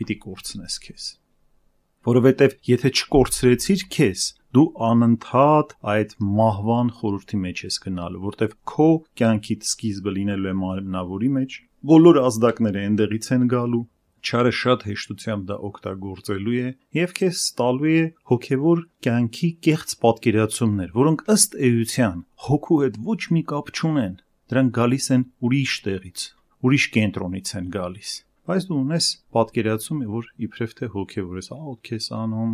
պիտի 0.00 0.20
կորցնես 0.24 0.80
քեզ 0.86 1.12
որովհետև 2.06 2.56
եթե 2.70 2.90
չկորցրեցիր 2.96 3.84
քեզ, 3.96 4.24
դու 4.56 4.66
անընդհատ 4.88 5.72
այդ 5.92 6.12
մահվան 6.36 6.90
խորհրդի 6.98 7.38
մեջ 7.42 7.62
ես 7.66 7.78
գնալու, 7.86 8.22
որտեվ 8.26 8.52
քո 8.72 8.88
կյանքիդ 9.20 9.66
սկիզբը 9.66 10.14
լինելու 10.16 10.50
է 10.52 10.54
մարմնավորի 10.60 11.30
մեջ, 11.36 11.56
բոլոր 11.90 12.20
ազդակները 12.26 12.84
այնտեղից 12.86 13.28
են 13.36 13.46
գալու, 13.52 13.82
չարը 14.26 14.52
շատ 14.58 14.84
հեշտությամբ 14.90 15.44
դա 15.50 15.56
օգտագործելու 15.68 16.56
է 16.62 16.70
եւ 16.98 17.12
քեզ 17.18 17.42
տալու 17.60 17.90
է 17.92 18.04
հոգեվոր 18.30 18.82
կյանքի 19.06 19.50
կեղծ 19.66 19.96
պատկերացումներ, 20.06 20.94
որոնք 20.96 21.26
ըստ 21.36 21.58
էության 21.68 22.22
հոգու 22.46 22.80
հետ 22.86 23.00
ոչ 23.10 23.20
մի 23.36 23.42
կապ 23.52 23.74
չունեն։ 23.76 24.14
Դրանք 24.50 24.76
գալիս 24.80 25.10
են 25.16 25.26
ուրիշ 25.46 25.74
տեղից, 25.86 26.28
ուրիշ 26.66 26.88
կենտրոնից 26.96 27.54
են 27.60 27.70
գալիս 27.76 28.10
բայց 28.46 28.66
դու 28.70 28.78
ունես 28.78 29.06
պատկերացում, 29.36 30.02
որ 30.12 30.28
իբրև 30.46 30.74
թե 30.78 30.88
հոգևոր 30.92 31.40
ես, 31.40 31.48
ահա 31.56 31.74
քեզ 31.88 32.06
անում, 32.16 32.52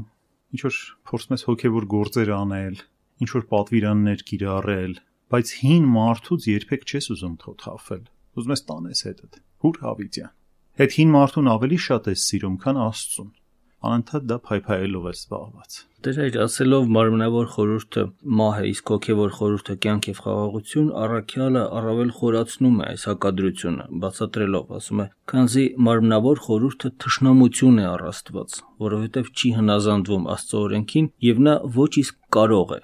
ինչ 0.53 0.61
որ 0.67 0.79
փորձում 1.09 1.35
ես 1.37 1.45
հոգևոր 1.49 1.87
գործեր 1.93 2.33
անել, 2.37 2.79
ինչ 3.23 3.31
որ 3.33 3.45
պատվիրաններ 3.53 4.25
կիրառել, 4.33 4.95
բայց 5.33 5.53
հին 5.63 5.85
մարդուց 5.93 6.49
երբեք 6.53 6.89
չես 6.89 7.11
ուզում 7.13 7.37
թոթափել։ 7.43 8.03
Ուզում 8.33 8.55
ես 8.57 8.65
տանես 8.73 9.05
հետդ։ 9.09 9.39
Հուր 9.63 9.79
հավիտյան։ 9.83 10.35
Հետ 10.83 10.97
հին 10.97 11.11
մարդուն 11.13 11.53
ավելի 11.53 11.79
շատ 11.87 12.09
ես 12.13 12.27
սիրում, 12.33 12.57
քան 12.63 12.79
Աստծուն 12.83 13.31
անընդհատ 13.83 14.29
դա 14.31 14.37
փայփայելով 14.47 15.09
է 15.11 15.13
զբաղված։ 15.17 15.79
Դեր 16.03 16.17
այդ 16.23 16.37
ասելով 16.43 16.87
մարմնավոր 16.97 17.49
խորհուրդը 17.55 18.03
մահ 18.39 18.57
է, 18.59 18.65
իսկ 18.73 18.93
հոգևոր 18.93 19.35
խորհուրդը 19.39 19.77
կյանք 19.85 20.09
եւ 20.11 20.21
խաղաղություն, 20.23 20.89
առաքյալը 21.03 21.63
առավել 21.79 22.11
խորացնում 22.19 22.81
է 22.83 22.87
այս 22.93 23.07
հակադրությունը, 23.11 23.87
բացատրելով, 24.03 24.73
ասում 24.83 25.03
է. 25.03 25.07
«Քանզի 25.33 25.67
մարմնավոր 25.89 26.43
խորհուրդը 26.47 26.93
թշնամություն 27.07 27.83
է 27.83 27.87
առ 27.93 28.07
Աստված, 28.13 28.57
որովհետև 28.83 29.31
չի 29.33 29.53
հնազանդվում 29.63 30.31
Աստծո 30.37 30.65
օրենքին 30.67 31.13
եւ 31.33 31.45
նա 31.47 31.55
ոչ 31.79 31.93
իսկ 32.03 32.19
կարող 32.39 32.75
է, 32.79 32.81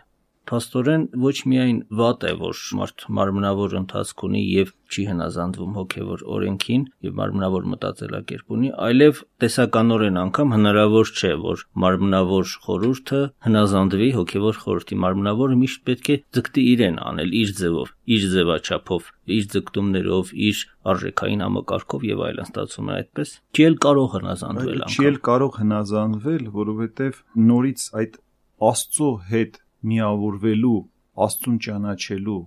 Փաստորեն 0.48 1.02
ոչ 1.20 1.34
միայն 1.52 1.78
վատ 1.98 2.22
է, 2.24 2.30
որ 2.40 2.60
մարդ 2.78 3.02
մարմնավոր 3.18 3.74
ընթացք 3.82 4.22
ունի 4.28 4.40
եւ 4.48 4.70
չի 4.88 5.02
հնազանդվում 5.10 5.74
հոգեվոր 5.76 6.22
օրենքին 6.36 6.86
եւ 7.04 7.18
մարմնավոր 7.18 7.66
մտածելակերպ 7.72 8.54
ունի, 8.56 8.70
այլև 8.86 9.20
տեսականորեն 9.44 10.16
անգամ 10.22 10.54
հնարավոր 10.56 11.12
չէ, 11.12 11.32
որ 11.44 11.64
մարմնավոր 11.84 12.54
խորհուրդը 12.64 13.20
հնազանդվի 13.48 14.08
հոգեվոր 14.16 14.60
խորհրդի 14.64 14.98
մարմնավորը 15.04 15.58
միշտ 15.64 15.84
պետք 15.88 16.08
է 16.08 16.16
ձգտի 16.38 16.64
իրեն 16.72 16.98
անել 17.12 17.36
իր 17.42 17.54
ձևով, 17.60 17.92
իր 18.16 18.26
ձևաչափով, 18.32 19.12
իր 19.36 19.48
ձգտումներով, 19.52 20.32
իր 20.48 20.64
արժեքային 20.88 21.44
համակարգով 21.44 22.08
եւ 22.08 22.24
այլն 22.28 22.48
ստացվում 22.48 22.88
է 22.88 22.96
այդպես։ 22.98 23.36
Չի 23.52 23.68
էլ 23.68 23.78
կարող 23.84 24.10
հնազանդվել 24.16 24.82
անգամ։ 24.88 24.96
Չի 24.96 25.08
էլ 25.12 25.18
կարող 25.28 25.58
հնազանդվել, 25.58 26.44
որովհետեւ 26.58 27.22
նորից 27.48 27.88
այդ 28.00 28.20
Աստծո 28.58 29.08
հետ 29.28 29.58
միավորվելու, 29.88 30.78
Աստծուն 31.18 31.56
ճանաչելու 31.66 32.40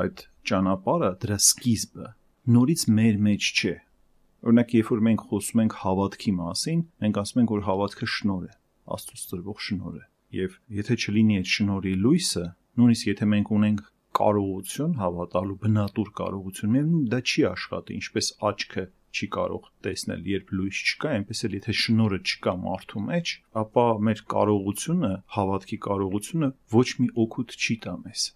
այդ 0.00 0.22
ճանապարհը 0.50 1.10
դրա 1.22 1.38
սկիզբը 1.40 2.08
նորից 2.56 2.82
մեր 2.96 3.18
մեջ 3.26 3.48
չէ։ 3.60 3.72
Օրինակ, 4.40 4.74
երբ 4.80 4.90
որ 4.90 5.00
մենք 5.06 5.24
խոսում 5.30 5.62
ենք 5.64 5.74
հավատքի 5.80 6.32
մասին, 6.40 6.80
մենք 7.04 7.20
ասում 7.20 7.40
ենք, 7.40 7.52
որ 7.54 7.64
հավատքը 7.68 8.08
շնոր 8.14 8.44
է, 8.46 8.52
Աստծուց 8.96 9.24
տրվող 9.30 9.64
շնոր 9.66 9.96
է։ 10.00 10.04
Եվ 10.40 10.56
եթե 10.80 10.96
չլինի 11.00 11.36
այդ 11.40 11.50
շնորի 11.54 11.94
լույսը, 12.04 12.44
նույնիսկ 12.80 13.10
եթե 13.10 13.28
մենք 13.34 13.52
ունենք 13.60 13.82
կարողություն 14.20 14.94
հավատալու 15.00 15.58
բնատուր 15.64 16.10
կարողություն, 16.20 16.78
դա 17.10 17.20
չի 17.30 17.44
աշխատի, 17.50 17.98
ինչպես 18.00 18.30
աչքը 18.50 18.84
չի 19.10 19.26
կարող 19.36 19.70
տեսնել, 19.86 20.20
երբ 20.30 20.52
լույս 20.58 20.82
չկա, 20.90 21.14
այնպես 21.20 21.42
էլ 21.46 21.56
եթե 21.58 21.74
շնորը 21.80 22.18
չկա 22.30 22.54
մարդու 22.64 23.02
մեջ, 23.06 23.32
ապա 23.62 23.86
մեր 24.08 24.22
կարողությունը, 24.34 25.10
հավատքի 25.36 25.78
կարողությունը 25.86 26.52
ոչ 26.76 26.86
մի 27.00 27.08
օգուտ 27.24 27.56
չի 27.60 27.76
տա 27.86 27.94
մեզ։ 28.04 28.26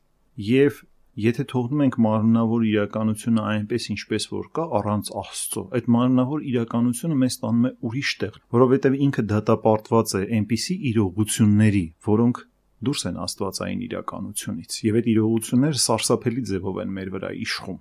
Եվ 0.49 0.81
եթե 1.25 1.45
թողնում 1.55 1.85
ենք 1.85 1.99
մարմնավոր 2.05 2.65
իրականությունը 2.69 3.43
այնպես 3.55 3.85
ինչպես 3.95 4.25
որ 4.35 4.49
կա 4.59 4.65
առանց 4.81 5.11
Աստծո, 5.21 5.63
այդ 5.79 5.91
մարմնավոր 5.95 6.49
իրականությունը 6.51 7.19
մեզ 7.23 7.37
տանում 7.45 7.69
է 7.69 7.73
ուրիշ 7.87 8.11
տեղ, 8.25 8.41
որովհետև 8.57 8.99
ինքը 9.07 9.25
դատապարտված 9.31 10.15
է 10.19 10.23
այնպիսի 10.39 10.77
իրողությունների, 10.91 11.85
որոնք 12.09 12.43
դուրս 12.85 13.07
են 13.09 13.19
աստվածային 13.25 13.83
իրականությունից 13.87 14.79
եւ 14.85 14.99
այդ 14.99 15.11
իրողությունները 15.15 15.81
սարսափելի 15.85 16.43
ձևով 16.51 16.81
են 16.85 16.95
մեր 16.99 17.13
վրա 17.15 17.31
իշխում 17.45 17.79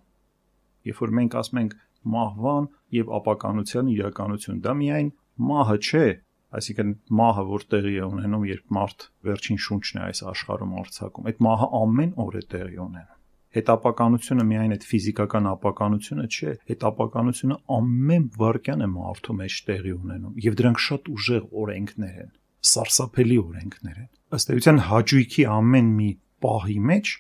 երբ 0.90 1.02
որ 1.04 1.14
մենք 1.20 1.38
ասում 1.42 1.60
ենք 1.64 1.76
մահվան 2.14 2.68
եւ 2.98 3.12
ապականության 3.18 3.90
իրականություն։ 3.94 4.62
Դա 4.64 4.76
միայն 4.84 5.10
մահը 5.50 5.78
չէ, 5.84 6.06
այսինքն 6.54 6.94
մահը 7.20 7.44
որ 7.50 7.66
տեղի 7.74 7.94
է 7.98 8.06
ունենում, 8.14 8.46
երբ 8.54 8.78
մարդ 8.78 9.06
վերջին 9.28 9.60
շունչն 9.66 10.00
է 10.00 10.04
այս 10.04 10.24
աշխարհում 10.34 10.74
արցակում։ 10.84 11.28
Այդ 11.32 11.44
մահը 11.48 11.68
ամեն 11.84 12.14
օր 12.24 12.38
է 12.38 12.44
տեղի 12.54 12.80
ունենում։ 12.84 13.20
Հետապականությունը 13.54 14.44
միայն 14.50 14.72
այդ 14.74 14.86
ֆիզիկական 14.90 15.48
ապականությունը 15.52 16.24
չէ, 16.34 16.54
հետապականությունը 16.74 17.58
ամեն 17.76 18.24
վարքյան 18.34 18.82
է 18.82 18.88
մարդու 18.94 19.36
մեջ 19.40 19.58
տեղի 19.68 19.94
ունենում 19.94 20.40
եւ 20.46 20.56
դրանք 20.62 20.82
շատ 20.86 21.12
ուժեղ 21.14 21.44
օրենքներ 21.64 22.16
են, 22.24 22.32
սարսափելի 22.74 23.38
օրենքներ 23.44 24.00
են։ 24.04 24.10
Ըստ 24.34 24.54
էության 24.58 24.82
հաճույքի 24.90 25.46
ամեն 25.54 25.94
մի 26.00 26.10
պահի 26.44 26.80
մեջ 26.90 27.14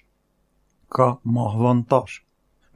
կա 0.97 1.09
մահվան 1.37 1.85
տար 1.93 2.17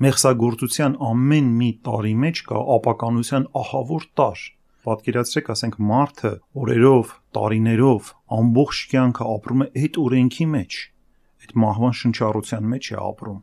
մեղսագործության 0.06 1.00
ամեն 1.12 1.50
մի 1.62 1.72
տարի 1.88 2.14
մեջ 2.24 2.44
կա 2.52 2.62
ապականության 2.78 3.50
ահավոր 3.64 4.08
տար, 4.20 4.46
Պատկերացրեք, 4.88 5.50
ասենք 5.52 5.74
մարդը 5.84 6.30
օրերով, 6.62 7.10
տարիներով 7.36 8.12
ամբողջ 8.38 8.84
կյանքը 8.94 9.26
ապրում 9.34 9.66
է 9.66 9.68
այդ 9.82 10.00
օրենքի 10.04 10.48
մեջ, 10.54 10.78
այդ 11.44 11.58
մահվան 11.64 11.98
շնչառության 12.02 12.70
մեջ 12.72 12.92
է 12.94 12.98
ապրում 13.08 13.42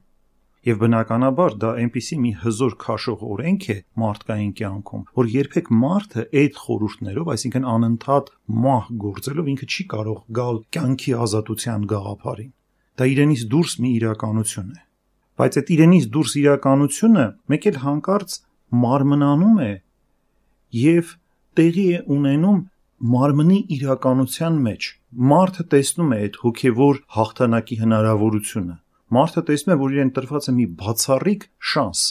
Եվ 0.65 0.79
բնականաբար 0.81 1.55
դա 1.61 1.71
այնպիսի 1.81 2.17
մի 2.25 2.31
հզոր 2.41 2.75
քաշող 2.81 3.25
օրենք 3.35 3.65
է 3.69 3.77
մարդկային 4.01 4.53
կյանքում, 4.61 5.03
որ 5.19 5.27
երբեք 5.35 5.67
մարդը 5.83 6.25
այդ 6.41 6.61
խորհուրդներով, 6.63 7.33
այսինքն 7.35 7.67
անընդհատ 7.75 8.31
մահ 8.65 8.89
գործելով 9.05 9.51
ինքը 9.53 9.69
չի 9.75 9.87
կարող 9.93 10.23
գալ 10.41 10.63
կյանքի 10.77 11.15
ազատության 11.27 11.85
գաղափարին։ 11.93 12.51
Դա 12.97 13.11
իրենից 13.13 13.45
դուրս 13.53 13.77
մի 13.85 13.93
իրականություն 14.01 14.73
է։ 14.73 14.84
Բայց 15.41 15.59
այդ 15.61 15.73
իրենից 15.75 16.07
դուրս 16.15 16.37
իրականությունը 16.45 17.25
մեկ 17.55 17.67
էլ 17.71 17.81
հանկարծ 17.85 18.37
մարմնանում 18.85 19.59
է 19.65 19.73
եւ 20.85 21.17
տեղի 21.59 21.89
է 21.97 21.99
ունենում 22.19 22.63
մարմնի 23.15 23.59
իրականության 23.79 24.63
մեջ։ 24.69 24.89
Մարդը 25.35 25.69
տեսնում 25.75 26.15
է 26.15 26.23
այդ 26.25 26.41
հոգևոր 26.45 27.03
հաղթանակի 27.19 27.77
հնարավորությունը 27.83 28.79
մարդը 29.15 29.43
տեսնում 29.49 29.75
է, 29.75 29.79
որ 29.81 29.95
իրեն 29.95 30.13
տրված 30.17 30.47
է 30.51 30.53
մի 30.59 30.67
բացառիկ 30.81 31.43
շանս, 31.71 32.03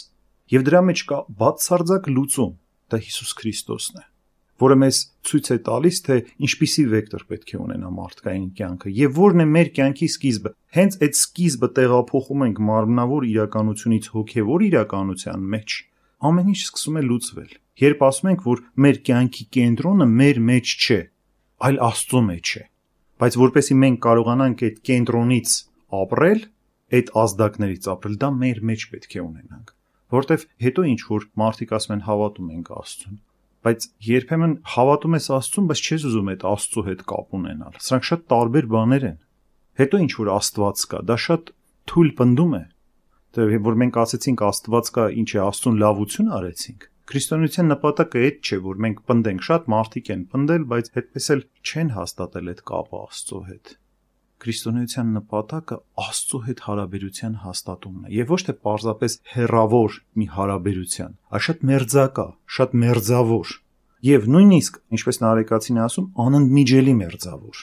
եւ 0.54 0.64
դրա 0.68 0.80
մեջ 0.88 1.00
կա 1.10 1.18
բացարձակ 1.40 2.10
լուծում, 2.14 2.52
դա 2.92 3.00
Հիսուս 3.04 3.32
Քրիստոսն 3.40 3.98
է, 4.00 4.04
որը 4.62 4.76
մեզ 4.80 4.98
ցույց 5.26 5.48
է 5.50 5.56
տալիս, 5.66 5.96
թե 6.06 6.16
ինչպիսի 6.46 6.84
վեկտոր 6.92 7.24
պետք 7.30 7.50
է 7.54 7.58
ունենա 7.64 7.90
մարդկային 7.94 8.44
կյանքը 8.58 8.92
եւ 8.98 9.18
որն 9.18 9.44
է 9.44 9.46
մեր 9.54 9.70
կյանքի 9.78 10.08
սկիզբը։ 10.14 10.52
Հենց 10.78 10.98
այդ 11.04 11.18
սկիզբը 11.18 11.68
տեղափոխում 11.78 12.44
ենք 12.44 12.60
մարմնավոր 12.68 13.26
իրականությունից 13.34 14.08
հոգեվոր 14.14 14.64
իրականության 14.68 15.48
մեջ, 15.54 15.76
ամեն 16.30 16.50
ինչ 16.54 16.60
սկսում 16.64 16.98
է 17.00 17.04
լուծվել։ 17.08 17.52
Երբ 17.84 18.04
ասում 18.06 18.30
ենք, 18.30 18.42
որ 18.46 18.60
մեր 18.84 18.98
կյանքի 19.08 19.44
կենտրոնը 19.58 20.06
մեր 20.14 20.40
մեջ 20.54 20.74
չէ, 20.84 21.00
այլ 21.64 21.78
Աստծո 21.84 22.20
մեջ 22.30 22.50
է, 22.54 22.62
բայց 23.24 23.38
որpեսի 23.42 23.76
մենք 23.82 23.98
կարողանանք 24.04 24.64
այդ 24.68 24.76
կենտրոնից 24.88 25.54
ապրել, 26.04 26.40
այդ 26.94 27.10
ազդակներից 27.24 27.88
ապրել, 27.94 28.16
դա 28.22 28.30
մեր 28.44 28.60
մեջ 28.70 28.86
պետք 28.94 29.14
է 29.18 29.22
ունենանք։ 29.24 29.74
Որտեվ 30.14 30.46
հետո 30.64 30.84
ինչ 30.94 31.00
որ 31.10 31.26
մարդիկ 31.42 31.74
ասում 31.74 31.94
են 31.94 32.04
հավատում 32.06 32.50
ենք 32.54 32.70
Աստծուն, 32.78 33.16
բայց 33.64 33.86
երբեմն 34.04 34.54
հավատում 34.74 35.16
ես 35.18 35.28
Աստծուն, 35.38 35.68
բայց 35.70 35.82
չես 35.84 36.06
ուզում 36.10 36.30
այդ 36.34 36.46
Աստծո 36.50 36.84
հետ 36.88 37.04
կապ 37.10 37.36
ունենալ։ 37.38 37.78
Սրանք 37.84 38.08
շատ 38.08 38.24
տարբեր 38.34 38.68
բաներ 38.74 39.06
են։ 39.08 39.18
Հետո 39.80 40.00
ինչ 40.04 40.10
որ 40.20 40.30
Աստված 40.34 40.82
կա, 40.94 41.00
դա 41.10 41.16
շատ 41.24 41.54
թույլ 41.90 42.10
պնդում 42.20 42.56
է։ 42.58 42.64
Դե 43.34 43.46
որ 43.64 43.78
մենք 43.84 43.96
ասեցինք 44.04 44.44
Աստված 44.48 44.90
կա, 44.94 45.06
ինչ 45.24 45.30
է 45.34 45.40
Աստծուն 45.44 45.80
լավություն 45.84 46.34
արեցինք։ 46.38 46.90
Քրիստոնեության 47.04 47.72
նպատակը 47.74 48.20
այդ 48.24 48.36
չէ, 48.44 48.58
որ 48.64 48.78
մենք 48.84 49.00
պնդենք, 49.10 49.46
շատ 49.48 49.66
մարդիկ 49.74 50.12
են 50.14 50.26
պնդել, 50.34 50.68
բայց 50.72 50.92
այդպես 50.94 51.32
էլ 51.34 51.42
չեն 51.64 51.90
հաստատել 51.98 52.52
այդ 52.54 52.62
կապը 52.70 53.00
Աստծո 53.04 53.40
հետ 53.50 53.74
քրիստոնեության 54.44 55.12
նպատակը 55.18 55.76
Աստծո 56.04 56.40
հետ 56.44 56.62
հարաբերության 56.64 57.36
հաստատումն 57.44 58.08
է 58.08 58.14
եւ 58.14 58.32
ոչ 58.34 58.40
թե 58.44 58.54
պարզապես 58.64 59.16
հերավոր 59.34 59.98
մի 60.20 60.26
հարաբերության, 60.34 61.14
այլ 61.34 61.44
շատ 61.48 61.64
մերձակա, 61.70 62.26
շատ 62.58 62.76
մերձավոր 62.84 63.54
եւ 64.04 64.26
նույնիսկ 64.34 64.74
ինչպես 64.94 65.20
Նարեկացին 65.24 65.78
ասում, 65.84 66.08
անընդմիջելի 66.24 66.94
մերձավոր։ 67.00 67.62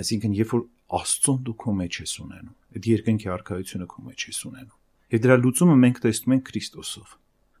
Այսինքն, 0.00 0.38
երբ 0.40 0.54
որ 0.54 0.62
Աստծուն 0.94 1.38
դու 1.44 1.54
քո 1.60 1.74
մեջ 1.80 1.98
ես 2.04 2.14
ունենում, 2.24 2.54
այդ 2.74 2.88
երկնքի 2.94 3.28
արքայությունը 3.34 3.86
քո 3.90 4.04
մեջ 4.08 4.24
ես 4.30 4.40
ունենում։ 4.48 4.78
Եվ 5.14 5.22
դրա 5.24 5.36
լուծումը 5.44 5.76
մենք 5.84 6.00
տեսնում 6.04 6.34
ենք 6.34 6.44
Քրիստոսով։ 6.48 7.14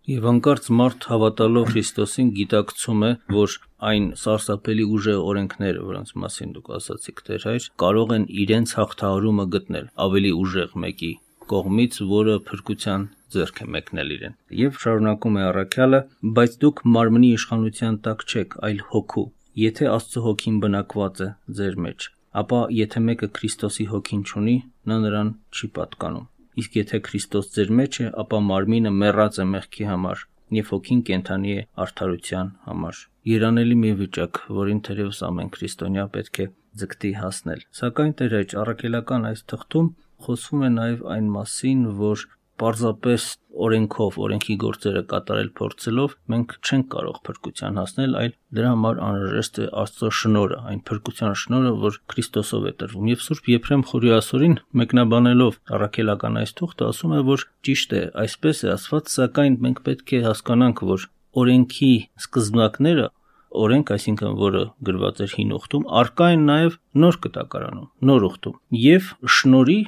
Եվ 0.04 0.24
անկարծ 0.28 0.66
մարդ 0.76 1.04
հավատալով 1.08 1.70
Քրիստոսին 1.70 2.30
գիտակցում 2.36 3.04
է, 3.06 3.08
որ 3.32 3.52
այն 3.88 4.08
սարսափելի 4.20 4.84
ուժեղ 4.96 5.20
օրենքները, 5.30 5.84
որոնց 5.88 6.10
մասին 6.20 6.50
դուք 6.56 6.68
ասացիք 6.78 7.22
Տեր 7.28 7.46
հայր, 7.48 7.68
կարող 7.82 8.12
են 8.16 8.26
իրենց 8.44 8.74
հաղթահարումը 8.78 9.46
գտնել 9.54 9.86
ավելի 10.04 10.32
ուժեղ 10.42 10.74
մեկի 10.84 11.10
կողմից, 11.54 11.96
որը 12.12 12.36
փրկության 12.50 13.08
ձեռք 13.32 13.62
է 13.64 13.70
մեկնել 13.76 14.12
իրեն։ 14.18 14.36
Եվ 14.60 14.78
շարունակում 14.84 15.40
է 15.40 15.46
առաքյալը, 15.48 16.02
բայց 16.36 16.58
դուք 16.64 16.84
մարմնի 16.98 17.32
իշխանության 17.38 17.98
տակ 18.04 18.28
չեք, 18.28 18.58
այլ 18.68 18.84
հոգու։ 18.92 19.26
Եթե 19.64 19.90
Աստծո 19.94 20.26
հոգին 20.28 20.60
բնակված 20.68 21.24
է 21.24 21.32
ձեր 21.60 21.80
մեջ, 21.88 22.10
ապա 22.44 22.60
եթե 22.84 23.04
մեկը 23.08 23.32
Քրիստոսի 23.40 23.90
հոգին 23.94 24.28
ունի, 24.44 24.56
նա 24.84 25.02
նրան 25.08 25.34
չի 25.54 25.72
պատկանում 25.80 26.30
իսկ 26.60 26.78
եթե 26.80 27.00
Քրիստոս 27.08 27.50
ձեր 27.54 27.72
մեջ 27.80 27.98
է, 28.04 28.06
ապա 28.24 28.40
մարմինը 28.50 28.92
մեռած 29.00 29.40
է 29.42 29.46
մեղքի 29.54 29.88
համար, 29.90 30.24
եւ 30.58 30.70
հոգին 30.74 31.02
կենթանի 31.08 31.54
է 31.54 31.64
արդարության 31.84 32.52
համար։ 32.68 33.00
Երանելի 33.34 33.76
մի 33.82 33.92
վիճակ, 34.00 34.40
որին 34.58 34.80
թերևս 34.86 35.20
ամեն 35.28 35.50
քրիստոնյա 35.54 36.04
պետք 36.14 36.40
է 36.44 36.46
ձգտի 36.80 37.12
հասնել։ 37.22 37.60
Սակայն 37.78 38.14
Տեր 38.20 38.36
այջ 38.40 38.54
առաքելական 38.64 39.28
այս 39.30 39.44
թղթում 39.50 39.88
խոսվում 40.24 40.64
է 40.64 40.70
նաև 40.74 41.04
այն 41.14 41.30
մասին, 41.34 41.84
որ 42.00 42.24
պարզապես 42.60 43.24
օրենքով, 43.64 44.16
օրենքի 44.24 44.54
գործերը 44.64 45.02
կատարել 45.10 45.50
փորձելով 45.58 46.14
մենք 46.34 46.54
չենք 46.64 46.86
կարող 46.94 47.18
փրկության 47.28 47.78
հասնել, 47.80 48.14
այլ 48.20 48.32
դրա 48.58 48.70
համար 48.74 49.00
անհրաժեշտ 49.08 49.60
է 49.64 49.66
Աստծո 49.84 50.10
շնորհը, 50.18 50.58
այն 50.70 50.80
փրկության 50.90 51.36
շնորհը, 51.44 51.72
որ 51.84 51.98
Քրիստոսով 52.14 52.68
է 52.70 52.72
տրվում։ 52.82 53.10
Եվ 53.14 53.24
Սուրբ 53.24 53.50
Եփրեմ 53.54 53.84
Խորիասորին 53.90 54.56
մեկնաբանելով 54.82 55.58
առաքելական 55.78 56.40
այս 56.44 56.54
թուղթը 56.60 56.88
ասում 56.90 57.14
է, 57.14 57.20
որ 57.34 57.44
ճիշտ 57.68 57.94
է, 57.94 58.02
այսպես 58.24 58.64
է 58.64 58.72
ասված, 58.74 59.12
սակայն 59.14 59.58
մենք 59.64 59.84
պետք 59.88 60.14
է 60.14 60.24
հասկանանք, 60.24 60.82
որ 60.94 61.06
օրենքի 61.44 61.92
սկզբնակները 62.24 63.10
օրենք, 63.54 63.90
այսինքն 63.94 64.38
որը 64.38 64.62
գրված 64.86 65.20
էր 65.24 65.34
հին 65.38 65.52
ուխտում, 65.54 65.84
արկա 66.00 66.28
են 66.34 66.46
նաև 66.48 66.78
նոր 67.04 67.18
կտակարանում, 67.24 67.88
նոր 68.10 68.26
ուխտում։ 68.28 68.56
Եվ 68.84 69.10
շնորի 69.36 69.78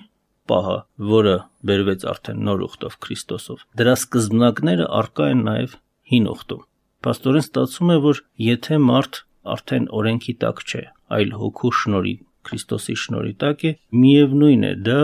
պահը, 0.50 0.76
որը 1.10 1.34
բերվեց 1.70 2.06
արդեն 2.12 2.40
նոր 2.46 2.64
ուխտով 2.66 2.96
Քրիստոսով։ 3.06 3.64
Դրա 3.80 3.94
սկզբնակները 4.00 4.86
արկա 5.00 5.26
են 5.34 5.42
նաև 5.46 5.76
հին 6.12 6.30
ուխտում։ 6.32 6.62
Պաստորեն 7.06 7.44
ստացվում 7.46 7.92
է, 7.94 7.98
որ 8.06 8.22
եթե 8.46 8.78
մարդ 8.86 9.20
արդեն 9.56 9.84
օրենքի 9.96 10.34
տակ 10.42 10.62
չէ, 10.66 10.82
այլ 11.16 11.34
հոգու 11.40 11.72
շնորհի, 11.80 12.14
Քրիստոսի 12.46 12.96
շնորհի 13.02 13.34
տակ 13.42 13.62
է, 13.66 13.72
միևնույն 14.00 14.66
է, 14.66 14.72
դա 14.86 14.98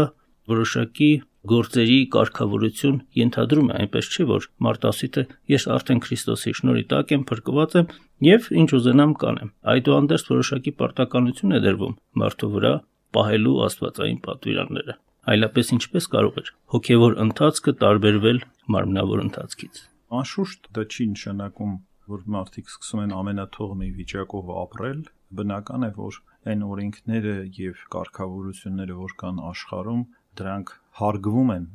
որոշակի 0.53 1.11
գործերի 1.53 1.99
կարգավորություն 2.15 2.99
ենթադրում 3.19 3.71
է, 3.73 3.79
այնպես 3.83 4.11
չէ, 4.13 4.27
որ 4.31 4.49
մարդ 4.67 4.89
ասի 4.93 5.09
թե 5.17 5.25
ես 5.53 5.69
արդեն 5.77 6.03
Քրիստոսի 6.07 6.55
շնորհի 6.59 6.85
տակ 6.95 7.15
եմ, 7.17 7.25
փրկված 7.33 7.79
եմ 7.83 7.93
եւ 8.31 8.51
ինչ 8.63 8.69
ուզենամ 8.79 9.15
կանեմ։ 9.23 9.55
Այդուհանդերձ 9.75 10.27
որոշակի 10.33 10.75
պարտականություն 10.83 11.57
է 11.59 11.63
դրվում 11.67 11.97
մարդու 12.23 12.53
վրա 12.59 12.75
պահելու 13.19 13.57
աստվածային 13.67 14.23
պատվիրանները 14.29 15.03
այլապես 15.31 15.69
ինչպես 15.77 16.07
կարող 16.13 16.39
էր 16.43 16.49
հոգևոր 16.75 17.17
ընթացքը 17.23 17.73
տարբերվել 17.83 18.39
մարմնավոր 18.75 19.23
ընթացքից։ 19.23 19.81
Անշուշտ 20.19 20.69
դա 20.77 20.85
չի 20.93 21.05
նշանակում, 21.13 21.75
որ 22.13 22.25
մարդիկ 22.37 22.73
սկսում 22.73 23.03
են 23.03 23.13
ամենաթողմի 23.19 23.89
վիճակով 23.99 24.51
ապրել, 24.63 25.03
բնական 25.39 25.87
է, 25.87 25.91
որ 25.99 26.19
այն 26.53 26.65
օրենքները 26.67 27.35
եւ 27.59 27.85
կարգավորությունները, 27.95 28.97
որ 29.03 29.15
կան 29.23 29.39
աշխարհում, 29.53 30.03
դրանք 30.43 30.73
հարգվում 31.03 31.53
են 31.55 31.69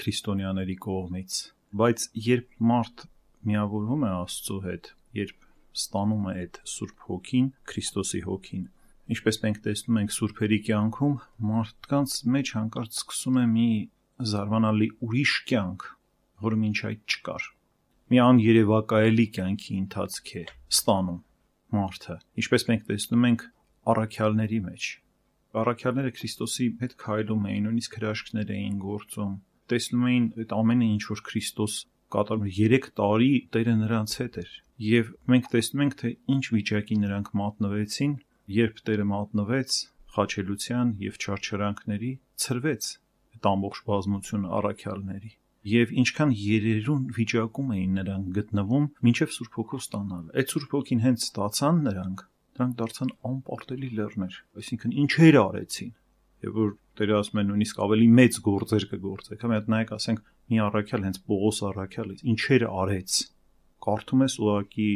քրիստոնյաների 0.00 0.76
կողմից, 0.84 1.38
բայց 1.80 2.06
երբ 2.26 2.52
մարդ 2.70 3.06
միավորվում 3.50 4.04
է 4.04 4.10
Աստծո 4.20 4.58
հետ, 4.66 4.92
երբ 5.20 5.48
ստանում 5.80 6.28
է 6.30 6.34
այդ 6.40 6.60
Սուրբ 6.74 7.04
Հոգին, 7.08 7.48
Քրիստոսի 7.70 8.20
Հոգին, 8.26 8.64
ինչպես 9.10 9.40
մենք 9.44 9.58
տեսնում 9.64 9.98
ենք 10.00 10.12
սուրբերի 10.16 10.58
կյանքում, 10.66 11.14
մարդկանց 11.50 12.12
մեջ 12.34 12.52
հանկարծ 12.56 13.00
սկսում 13.00 13.40
է 13.40 13.44
մի 13.54 13.70
զարմանալի 14.30 14.88
ուրիշ 15.06 15.32
կյանք, 15.50 15.86
որը 16.46 16.58
մինչ 16.60 16.78
այդ 16.90 17.14
չկար։ 17.14 17.48
Մի 18.10 18.20
աներևակայելի 18.26 19.26
կյանքի 19.36 19.74
ընթացք 19.80 20.30
է 20.40 20.44
ստանում 20.70 21.20
մարդը, 21.74 22.16
ինչպես 22.42 22.66
մենք 22.70 22.86
տեսնում 22.90 23.26
ենք 23.30 23.44
առաքյալների 23.90 24.60
մեջ։ 24.70 24.88
Առաքյալները 25.60 26.10
Քրիստոսի 26.14 26.66
հետ 26.80 26.96
քայլում 27.02 27.46
էին, 27.50 27.64
նույնիսկ 27.66 27.96
հրաշքներ 28.00 28.50
էին 28.54 28.76
գործում, 28.84 29.32
տեսնում 29.70 30.04
էին 30.10 30.26
այդ 30.42 30.54
ամենը, 30.60 30.88
ինչ 30.94 31.04
որ 31.10 31.22
Քրիստոս 31.30 31.74
կատարում 32.14 32.50
3 32.58 32.90
տարի 33.00 33.30
Տերը 33.54 33.74
նրանց 33.80 34.14
հետ 34.20 34.38
էր։ 34.42 34.52
Եվ 34.90 35.10
մենք 35.30 35.48
տեսնում 35.54 35.82
ենք, 35.84 35.96
թե 36.00 36.10
ինչ 36.34 36.44
վիճակի 36.54 36.96
նրանք 37.00 37.32
մատնվեցին 37.40 38.14
երբ 38.56 38.80
Տերը 38.88 39.06
մատնվեց 39.10 39.76
խաչելության 40.14 40.94
եւ 41.04 41.20
չարչարանքների, 41.20 42.12
ծրվեց 42.44 42.88
այդ 43.36 43.48
ամբողջ 43.50 43.84
բազմությունը 43.90 44.50
առաքյալների 44.60 45.32
եւ 45.70 45.90
ինչքան 46.00 46.30
երերուն 46.40 47.00
վիճակում 47.16 47.72
էին 47.76 47.96
նրանք 48.00 48.28
գտնվում 48.36 48.84
մինչև 49.06 49.32
Սուրբ 49.36 49.56
Հոգու 49.60 49.80
ստանալ։ 49.84 50.22
Այդ 50.40 50.54
Սուրբ 50.54 50.76
Հոգին 50.76 51.02
հենց 51.04 51.26
ստացան 51.26 51.80
նրանք, 51.84 52.22
դրանք 52.56 52.76
դարձան 52.80 53.10
անպարտելի 53.30 53.90
լեռներ, 54.00 54.38
այսինքն 54.60 54.94
ինչեր 55.04 55.38
արեցին։ 55.40 55.92
Եվ 56.40 56.56
որ 56.60 56.72
Տերը 57.00 57.16
ասում 57.20 57.40
է 57.40 57.44
նույնիսկ 57.50 57.82
ավելի 57.84 58.08
մեծ 58.20 58.38
գործեր 58.48 58.86
կգործեք։ 58.90 59.44
Հա 59.44 59.50
հատ 59.52 59.68
նայեք, 59.74 59.92
ասենք 60.00 60.24
մի 60.50 60.62
առաքյալ 60.64 61.04
հենց 61.06 61.20
Պողոս 61.30 61.60
առաքյալից 61.70 62.24
ինչեր 62.32 62.64
արեց 62.80 63.20
կարդում 63.86 64.24
ես 64.26 64.34
ուղակի 64.44 64.88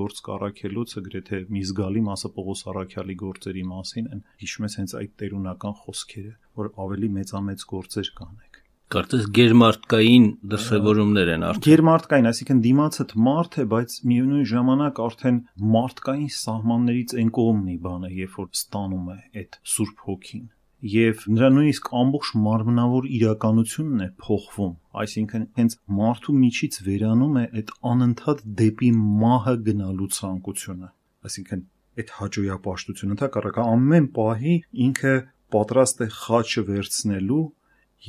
գործ 0.00 0.22
կարակելոցը 0.28 1.02
գրեթե 1.08 1.42
մի 1.56 1.62
զգալի 1.68 2.02
մասը 2.08 2.30
Պողոս 2.38 2.64
Արաքյալի 2.72 3.16
գործերի 3.22 3.64
մասին 3.72 4.08
են 4.16 4.24
հիշում 4.42 4.66
ես 4.68 4.78
հենց 4.80 4.96
այդ 5.02 5.12
տերունական 5.22 5.76
խոսքերը 5.82 6.34
որ 6.62 6.72
ավելի 6.86 7.12
մեծամեծ 7.18 7.66
գործեր 7.72 8.12
կանեք 8.22 8.62
Կարծես 8.92 9.28
գերմարտկային 9.36 10.24
դրսևորումներ 10.52 11.28
են 11.32 11.44
արդեն։ 11.48 11.64
Գերմարտկային, 11.64 12.26
այսինքն 12.28 12.58
դիմացդ 12.66 13.14
մարդ 13.28 13.56
է, 13.56 13.64
բայց 13.72 13.94
միևնույն 14.10 14.48
ժամանակ 14.50 15.00
արդեն 15.06 15.38
մարդկային 15.76 16.32
սահմաններից 16.36 17.14
են 17.22 17.30
կողմն 17.38 17.70
է 17.72 17.76
բանը, 17.86 18.10
երբ 18.18 18.36
որ 18.42 18.50
ստանում 18.58 19.08
է 19.14 19.16
այդ 19.42 19.58
Սուրբ 19.72 20.04
Հոգին 20.10 20.44
եւ 20.82 21.20
նրա 21.30 21.48
նույնիսկ 21.54 21.88
ամբողջ 21.94 22.30
մարմնավոր 22.42 23.04
իրականությունն 23.16 24.00
է 24.02 24.08
փոխվում 24.22 24.72
այսինքն 25.02 25.44
հենց 25.58 25.76
մարդու 25.98 26.34
միջից 26.38 26.78
վերանում 26.86 27.36
է 27.38 27.44
այդ 27.60 27.70
անընդհատ 27.92 28.42
դեպի 28.60 28.90
մահը 29.22 29.54
գնալու 29.68 30.08
ցանկությունը 30.16 30.88
այսինքն 31.28 31.62
այդ 32.02 32.12
հաջողապաշտությունը 32.18 33.18
դա 33.22 33.28
կարակա 33.36 33.68
ամեն 33.76 34.10
պահի 34.18 34.56
ինքը 34.86 35.14
պատրաստ 35.54 36.02
է 36.02 36.08
խաչը 36.18 36.66
վերցնելու 36.72 37.42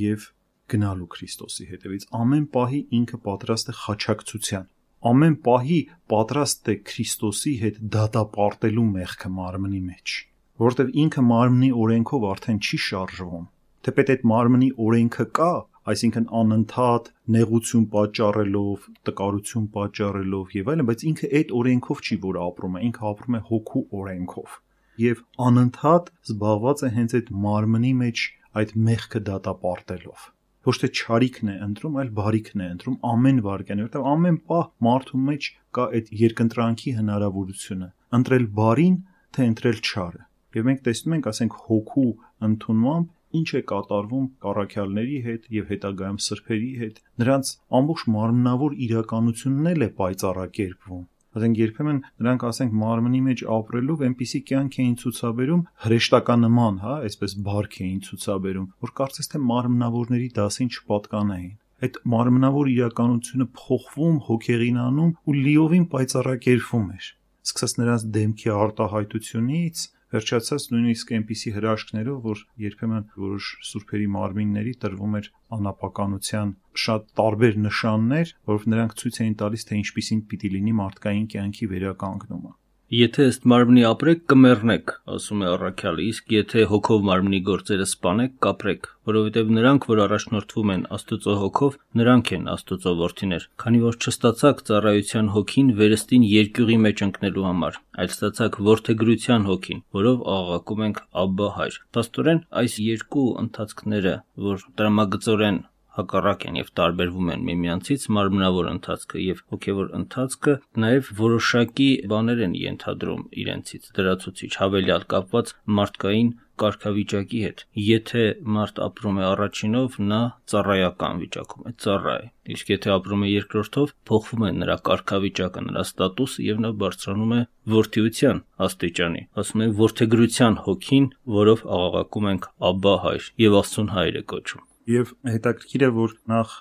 եւ 0.01 0.27
գնալու 0.73 1.09
Քրիստոսի 1.13 1.65
հետևից 1.69 2.05
ամեն 2.23 2.45
պահի 2.57 2.83
ինքը 2.99 3.19
պատրաստ 3.29 3.73
է 3.73 3.75
խաչակցության 3.83 4.69
ամեն 5.13 5.35
պահի 5.45 5.79
պատրաստ 6.13 6.69
է 6.73 6.77
Քրիստոսի 6.89 7.57
հետ 7.63 7.81
դատապարտելու 7.97 8.91
մեղքը 8.97 9.33
մարմնի 9.37 9.81
մեջ 9.93 10.15
որովհետև 10.61 10.89
ինքը 11.01 11.21
մարմնի 11.25 11.69
օրենքով 11.83 12.25
արդեն 12.29 12.57
չի 12.61 12.77
շարժվում։ 12.87 13.45
Թեպետ 13.83 14.09
այդ 14.13 14.25
մարմնի 14.31 14.67
օրենքը 14.83 15.25
կա, 15.37 15.53
այսինքն 15.93 16.27
անընդհատ 16.39 17.07
նեղություն 17.35 17.87
պատճառելով, 17.95 18.85
տկարություն 19.09 19.65
պատճառելով 19.73 20.53
եւ 20.57 20.69
այլն, 20.73 20.87
բայց 20.89 21.05
ինքը 21.09 21.29
այդ 21.39 21.53
օրենքով 21.59 22.03
չի 22.03 22.17
որ 22.27 22.39
ապրում 22.43 22.77
է, 22.77 22.83
ինքը 22.87 23.07
ապրում 23.13 23.37
է 23.39 23.41
հոգու 23.49 23.83
օրենքով։ 24.03 24.55
Եվ 25.03 25.23
անընդհատ 25.47 26.11
զբաղված 26.29 26.83
է 26.83 26.91
հենց 27.01 27.15
այդ 27.17 27.31
մարմնի 27.43 27.93
մեջ 28.03 28.25
այդ 28.61 28.75
մեղքը 28.87 29.23
դատապարտելով 29.33 30.29
ոչ 30.63 30.75
թե 30.79 30.87
ճարիքն 30.95 31.49
է 31.51 31.53
ընտրում, 31.65 31.95
այլ 31.99 32.11
բարիքն 32.17 32.61
է 32.63 32.67
ընտրում 32.73 32.93
ամեն 33.09 33.39
վարքյանը, 33.43 33.87
որտեղ 33.87 34.05
ամեն 34.13 34.37
պահ 34.47 34.67
մարդու 34.87 35.19
մեջ 35.23 35.49
կա 35.75 35.87
այդ 35.97 36.11
երկընտրանքի 36.21 36.93
հնարավորությունը՝ 36.99 37.89
ընտրել 38.19 38.45
բարին, 38.61 38.95
թե 39.35 39.47
ընտրել 39.49 39.81
չարը 39.83 40.23
եւ 40.57 40.67
մենք 40.69 40.83
տեսնում 40.87 41.15
ենք, 41.17 41.29
ասենք 41.33 41.57
հոգու 41.67 42.09
ընդունմամբ 42.49 43.39
ինչ 43.39 43.49
է 43.59 43.61
կատարվում 43.71 44.27
կարաքյալների 44.45 45.19
հետ 45.27 45.47
եւ 45.57 45.71
հետագայում 45.73 46.19
սրբերի 46.27 46.69
հետ 46.83 46.99
նրանց 47.23 47.55
ամբողջ 47.79 48.03
մարմնավոր 48.17 48.77
իրականությունն 48.87 49.71
էլ 49.73 49.87
է 49.87 49.89
պայծառակերպվում 50.03 51.03
ասենք 51.33 51.59
երբեմն 51.63 51.99
նրանք 52.21 52.43
ասենք 52.49 52.73
մարմնի 52.77 53.21
մեջ 53.27 53.41
ապրելով 53.55 54.01
այնպիսի 54.07 54.41
կյանք 54.49 54.75
էին 54.83 54.97
ցուցաբերում 55.01 55.63
հրեշտականման, 55.85 56.75
հա, 56.83 56.97
այսպես 57.09 57.35
բարք 57.47 57.77
էին 57.87 58.03
ցուցաբերում, 58.05 58.67
որ 58.85 58.93
կարծես 59.01 59.31
թե 59.33 59.41
մարմնավորների 59.49 60.29
դասին 60.37 60.69
չպատկանային 60.77 61.55
այդ 61.83 61.97
մարմնավոր 62.13 62.69
իրականությունը 62.73 63.45
փոխվում, 63.59 64.19
հոգեղինանում 64.27 65.09
ու 65.27 65.33
լիովին 65.39 65.87
պայծառակերպվում 65.93 66.85
էր։ 66.93 67.07
Սկսած 67.43 67.73
նրանց 67.81 68.05
դեմքի 68.15 68.51
արտահայտությունից, 68.55 69.81
վերջացած 70.13 70.65
նույնիսկ 70.73 71.13
այնպիսի 71.17 71.53
հրաշքներով, 71.57 72.17
որ 72.29 72.41
երբեմն 72.63 73.05
որոշ 73.23 73.51
սուրբերի 73.69 74.09
մարմինների 74.15 74.73
տրվում 74.83 75.19
էր 75.19 75.29
անապականության 75.57 76.55
շատ 76.85 77.07
տարբեր 77.19 77.61
նշաններ, 77.67 78.35
որով 78.53 78.67
նրանք 78.73 78.97
ցույց 79.03 79.21
էին 79.23 79.37
տալիս, 79.43 79.69
թե 79.69 79.79
ինչպիսին 79.83 80.25
պիտի 80.33 80.53
լինի 80.57 80.75
մարդկային 80.83 81.31
կյանքի 81.33 81.71
վերականգնումը։ 81.73 82.53
Եթե 82.93 83.23
ըստ 83.25 83.45
մարմնի 83.49 83.83
ապրեք, 83.89 84.19
կմեռնեք, 84.29 84.91
ասում 85.15 85.39
է 85.41 85.47
առաքյալը, 85.49 86.03
իսկ 86.11 86.33
եթե 86.35 86.65
հոգով 86.69 86.99
մարմնի 87.07 87.39
գործերը 87.47 87.87
սپانեք, 87.89 88.35
կապրեք, 88.45 88.89
որովհետև 89.09 89.49
նրանք, 89.55 89.87
որ 89.89 90.01
առաջնորդվում 90.03 90.73
են 90.75 90.83
Աստծո 90.97 91.35
հոգով, 91.39 91.79
նրանք 92.01 92.31
են 92.37 92.45
Աստծո 92.53 92.93
որդիներ, 93.01 93.47
քանի 93.63 93.81
որ 93.87 93.97
չստացաք 93.97 94.61
ծառայության 94.69 95.33
հոգին 95.33 95.73
վերստին 95.81 96.29
երկյուղի 96.33 96.77
մեջ 96.85 97.03
ընկնելու 97.07 97.49
համար, 97.49 97.81
այլ 97.97 98.13
ստացաք 98.13 98.61
որդեգրության 98.69 99.49
հոգին, 99.49 99.83
որով 99.97 100.23
աղաղակում 100.37 100.87
ենք 100.93 101.03
Աբբա 101.23 101.51
հայր։ 101.57 101.81
Աստորեն 102.03 102.45
այս 102.61 102.79
երկու 102.93 103.29
ընթացքները, 103.47 104.17
որ 104.53 104.67
դրամագծորեն 104.77 105.63
հակառակ 105.97 106.45
են 106.49 106.59
եւ 106.61 106.69
տարբերվում 106.79 107.33
են 107.33 107.43
միմյանցից 107.49 108.07
մարմնավոր 108.17 108.69
ընթացքը 108.73 109.23
եւ 109.23 109.43
հոգեվոր 109.53 109.91
ընթացքը 109.99 110.55
նաեւ 110.85 111.11
որոշակի 111.23 111.89
բաներ 112.13 112.45
են 112.47 112.55
ենթադրում 112.63 113.27
իրենցից 113.43 113.91
դրացուցիչ 113.99 114.51
հավելյալ 114.63 115.05
կապված 115.13 115.53
մարդկային 115.79 116.33
կարգավիճակի 116.61 117.39
հետ։ 117.43 117.61
Եթե 117.83 118.23
մարդ 118.55 118.81
ապրում 118.85 119.19
է 119.21 119.23
առաջինով, 119.29 119.95
նա 120.09 120.19
ծառայական 120.53 121.21
վիճակում 121.23 121.69
է, 121.69 121.73
ծառայ 121.85 122.17
է։ 122.25 122.27
Իսկ 122.55 122.73
եթե 122.73 122.91
ապրում 122.95 123.23
է 123.25 123.29
երկրորդով, 123.31 123.93
փոխվում 124.09 124.45
է 124.49 124.51
նրա 124.59 124.75
կարգավիճակը, 124.89 125.63
նրա 125.69 125.85
ստատուսը 125.89 126.45
եւ 126.49 126.61
նա 126.65 126.71
բարձրանում 126.83 127.33
է 127.37 127.41
որդիության 127.77 128.43
աստիճանի։ 128.67 129.23
Ասում 129.43 129.65
են 129.65 129.73
որդեգրության 129.81 130.59
հոգին, 130.67 131.09
որով 131.39 131.65
աղաղակում 131.79 132.29
ենք 132.33 132.51
Աբբա 132.73 132.95
հայր 133.07 133.33
եւ 133.47 133.59
Աստծուն 133.63 133.91
հայր 133.97 134.21
է 134.21 134.23
կոչում։ 134.33 134.69
Եվ 134.83 135.11
հետաքրքիր 135.23 135.83
է, 135.85 135.87
որ 135.95 136.13
նախ 136.27 136.53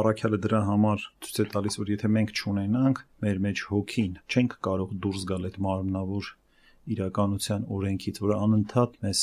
Արաքյալը 0.00 0.38
դրա 0.44 0.58
համար 0.66 1.04
ցույց 1.24 1.38
է 1.40 1.44
տալիս, 1.52 1.76
որ 1.80 1.92
եթե 1.92 2.08
մենք 2.16 2.32
չունենանք 2.36 2.98
մեր 3.24 3.38
մեջ 3.46 3.62
հոգին, 3.70 4.18
չենք 4.28 4.56
կարող 4.66 4.90
դուրս 5.06 5.22
գալ 5.30 5.46
այդ 5.48 5.56
մարմնավոր 5.66 6.28
իրականության 6.94 7.64
օրենքից, 7.76 8.20
որը 8.24 8.36
անընդհատ 8.46 8.98
մեզ 9.06 9.22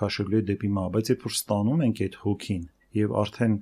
քաշելու 0.00 0.40
է 0.40 0.42
դեպի 0.48 0.70
մահ, 0.80 0.88
բայց 0.96 1.12
երբ 1.12 1.26
որ 1.28 1.36
ստանում 1.36 1.84
ենք 1.86 2.02
այդ 2.06 2.16
հոգին 2.24 2.64
եւ 3.00 3.14
արդեն 3.20 3.54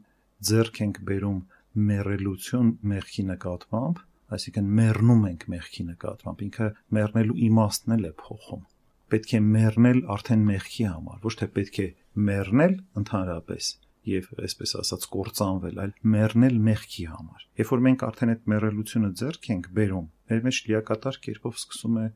ձեռք 0.48 0.80
ենք 0.86 1.02
բերում 1.10 1.42
մեռելություն 1.88 2.70
մեղքի 2.94 3.26
նկատմամբ, 3.32 4.00
այսինքն 4.38 4.72
մեռնում 4.78 5.28
ենք 5.34 5.44
մեղքի 5.58 5.84
նկատմամբ, 5.88 6.46
ինքը 6.48 6.70
մեռնելու 6.98 7.38
իմաստն 7.48 7.98
էլ 7.98 8.08
է 8.08 8.14
փոխում 8.22 8.64
պետք 9.08 9.30
է 9.34 9.38
մեռնել 9.44 10.00
արդեն 10.14 10.42
մեղքի 10.52 10.88
համար, 10.92 11.20
ոչ 11.24 11.34
թե 11.40 11.46
պետք 11.58 11.78
է 11.80 11.86
մեռնել 12.28 12.74
ընդհանրապես 13.02 13.70
եւ 14.12 14.30
այսպես 14.44 14.74
ասած 14.82 15.06
կործանվել, 15.14 15.78
այլ 15.84 15.92
մեռնել 16.14 16.58
մեղքի 16.68 17.04
համար։ 17.12 17.44
Երբ 17.60 17.70
որ 17.74 17.84
մենք 17.88 18.04
արդեն 18.08 18.32
այդ 18.34 18.48
մեռելությունը 18.52 19.10
ձեռք 19.20 19.48
ենք 19.54 19.70
բերում, 19.78 20.08
մեր 20.28 20.42
մեջ 20.48 20.60
լիակատար 20.68 21.20
կերպով 21.28 21.58
սկսում 21.58 21.98
է 21.98 22.06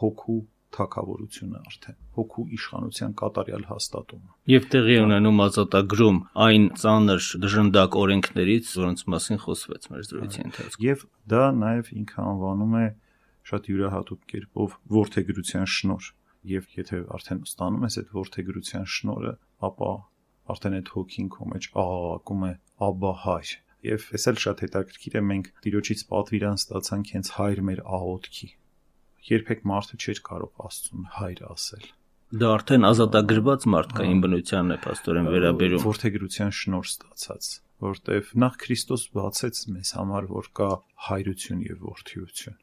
հոգու 0.00 0.40
թակավորությունը 0.74 1.60
արդեն 1.60 1.96
հոգու 2.18 2.44
իշխանության 2.56 3.12
կատարյալ 3.20 3.64
հաստատումը 3.68 4.32
եւ 4.50 4.64
տեղի 4.74 4.96
ունենում 5.04 5.42
ազատագրում 5.44 6.18
այն 6.44 6.64
ծանր 6.82 7.28
դժնդակ 7.44 7.98
օրենքներից, 8.00 8.72
որոնց 8.80 9.04
մասին 9.14 9.40
խոսվեց 9.44 9.86
մեր 9.94 10.02
զրույցի 10.08 10.42
ընթացքում 10.48 10.86
եւ 10.88 11.06
դա 11.34 11.44
նաեւ 11.60 11.92
ինքը 11.94 12.18
անվանում 12.24 12.74
է 12.80 12.86
շատ 13.44 13.70
յուրահատուկ 13.70 14.20
կերպով 14.34 14.76
ворթեգրության 14.94 15.70
շնոր 15.74 16.10
եւ 16.44 16.68
եթե 16.76 17.00
արդեն 17.16 17.42
ստանում 17.48 17.84
ես 17.88 17.96
այդ 18.00 18.10
ворթեգրության 18.14 18.86
շնորը, 18.94 19.32
ապա 19.68 19.90
արդեն 20.52 20.76
այդ 20.78 20.90
հոգին 20.94 21.28
քո 21.34 21.48
մեջ 21.54 21.68
աղաղակում 21.84 22.44
է 22.48 22.52
աբա 22.88 23.12
հայր 23.24 23.52
եւ 23.84 24.06
ես 24.16 24.26
էլ 24.30 24.38
շատ 24.44 24.62
հետաքրքիր 24.64 25.16
է 25.18 25.22
մենք 25.30 25.50
տիրոջից 25.64 26.04
պատվիրան 26.12 26.60
ստացանք 26.60 27.12
հենց 27.14 27.30
հայր 27.38 27.60
մեր 27.68 27.82
աղոթքի 27.98 28.48
երբեք 29.30 29.62
մարդը 29.70 29.98
չէր 30.04 30.20
կարող 30.28 30.64
աստծուն 30.68 31.06
հայր 31.18 31.42
ասել 31.54 31.86
դա 32.40 32.48
արդեն 32.54 32.88
ազատագրված 32.88 33.66
մարդկային 33.74 34.22
բնությանն 34.24 34.74
է 34.74 34.78
աստորեն 34.94 35.28
վերաբերում 35.34 35.84
որթեգրության 35.84 36.54
շնոր 36.60 36.88
ստացած 36.90 37.50
որտեվ 37.84 38.32
նախ 38.44 38.56
Քրիստոս 38.64 39.04
բացեց 39.14 39.60
մեզ 39.74 39.92
համար 39.98 40.28
որ 40.32 40.48
կա 40.60 40.68
հայրություն 41.08 41.62
եւ 41.68 41.84
որդիություն 41.88 42.58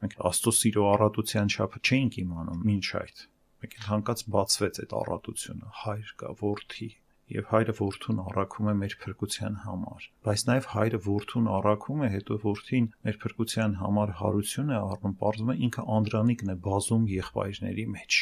մենք 0.00 0.16
աստծո 0.30 0.52
սիրո 0.60 0.86
առատության 0.94 1.52
չափը 1.54 1.82
չէինք 1.90 2.18
իմանում 2.22 2.62
ոչ 2.70 2.86
այդ 3.00 3.24
մեկ 3.60 3.76
էլ 3.76 3.86
հանկարծ 3.90 4.22
բացվեց 4.36 4.80
այդ 4.84 4.94
առատությունը 5.00 5.72
հայր 5.80 6.12
կա 6.22 6.30
որդի 6.40 6.90
եւ 7.36 7.46
հայրը 7.50 7.74
որդուն 7.80 8.20
առաքում 8.24 8.70
է 8.70 8.74
մեր 8.80 8.96
փրկության 9.04 9.56
համար 9.66 10.08
բայց 10.28 10.44
նաեւ 10.50 10.68
հայրը 10.74 11.00
որդուն 11.06 11.48
առաքում 11.60 12.02
է 12.06 12.10
հետո 12.14 12.38
որդին 12.44 12.90
մեր 13.06 13.20
փրկության 13.24 13.76
համար 13.84 14.12
հարություն 14.20 14.74
է 14.74 14.78
առնում 14.80 15.16
բարձում 15.22 15.52
է 15.54 15.56
ինքը 15.68 15.86
անդրանիկն 16.00 16.52
է 16.54 16.56
բազում 16.66 17.06
եղբայրների 17.14 17.86
մեջ 17.94 18.20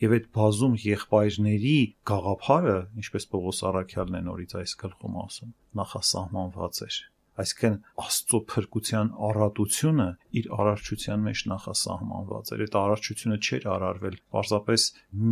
եւ 0.00 0.16
այդ 0.16 0.28
բազում 0.40 0.76
եղբայրների 0.80 1.78
գաղափարը 2.10 2.76
ինչպես 3.02 3.26
Պողոս 3.34 3.58
Արաքյալն 3.70 4.16
է 4.16 4.22
նորից 4.30 4.54
այս 4.60 4.76
գլխում 4.82 5.18
ասում 5.24 5.50
նախասահմանված 5.80 6.80
էր 6.86 6.96
այսինքն 7.40 7.76
Աստծո 8.04 8.40
փրկության 8.52 9.10
առատությունը 9.28 10.06
իր 10.40 10.48
արարչության 10.60 11.26
մեջ 11.26 11.42
նախասահմանված 11.52 12.52
էր։ 12.54 12.64
Այդ 12.66 12.78
արարչությունը 12.80 13.38
չէր 13.40 13.68
արարվել 13.74 14.16
պարզապես 14.36 14.86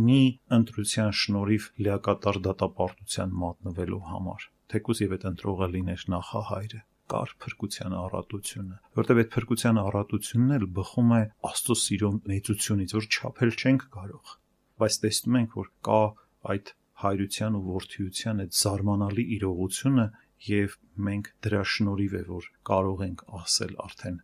մի 0.09 0.21
ընտրության 0.59 1.11
շնորհիվ 1.23 1.67
լիակատար 1.87 2.39
դատապարտության 2.49 3.35
մատնվելու 3.43 4.03
համար։ 4.09 4.47
Թեկուզ 4.69 5.03
եւ 5.05 5.13
այդ 5.19 5.27
ընտրողը 5.33 5.67
լիներ 5.75 6.07
նախահայրը։ 6.13 6.81
կար 7.09 7.31
փրկության 7.41 7.93
առատությունը, 7.97 8.75
որտեղ 8.99 9.19
այդ 9.21 9.29
փրկության 9.33 9.79
առատությունն 9.81 10.55
էլ 10.59 10.65
բխում 10.77 11.13
է 11.17 11.21
Աստծո 11.49 11.77
սիրո 11.83 12.09
մեծությունից, 12.29 12.93
որ 12.99 13.07
չափել 13.09 13.53
չենք 13.59 13.85
կարող։ 13.95 14.33
Բայց 14.83 14.97
տեսնում 15.05 15.39
ենք, 15.39 15.55
որ 15.59 15.71
կա 15.89 16.01
այդ 16.53 16.73
հայրության 16.99 17.57
ու 17.57 17.63
որդիության 17.69 18.43
այդ 18.43 18.55
զարմանալի 18.59 19.25
իրողությունը 19.39 20.05
եւ 20.47 20.77
մենք 21.09 21.29
դրա 21.45 21.61
շնորհիվ 21.73 22.15
է 22.19 22.23
որ 22.29 22.49
կարող 22.69 23.05
ենք 23.09 23.27
ասել 23.41 23.75
արդեն 23.85 24.17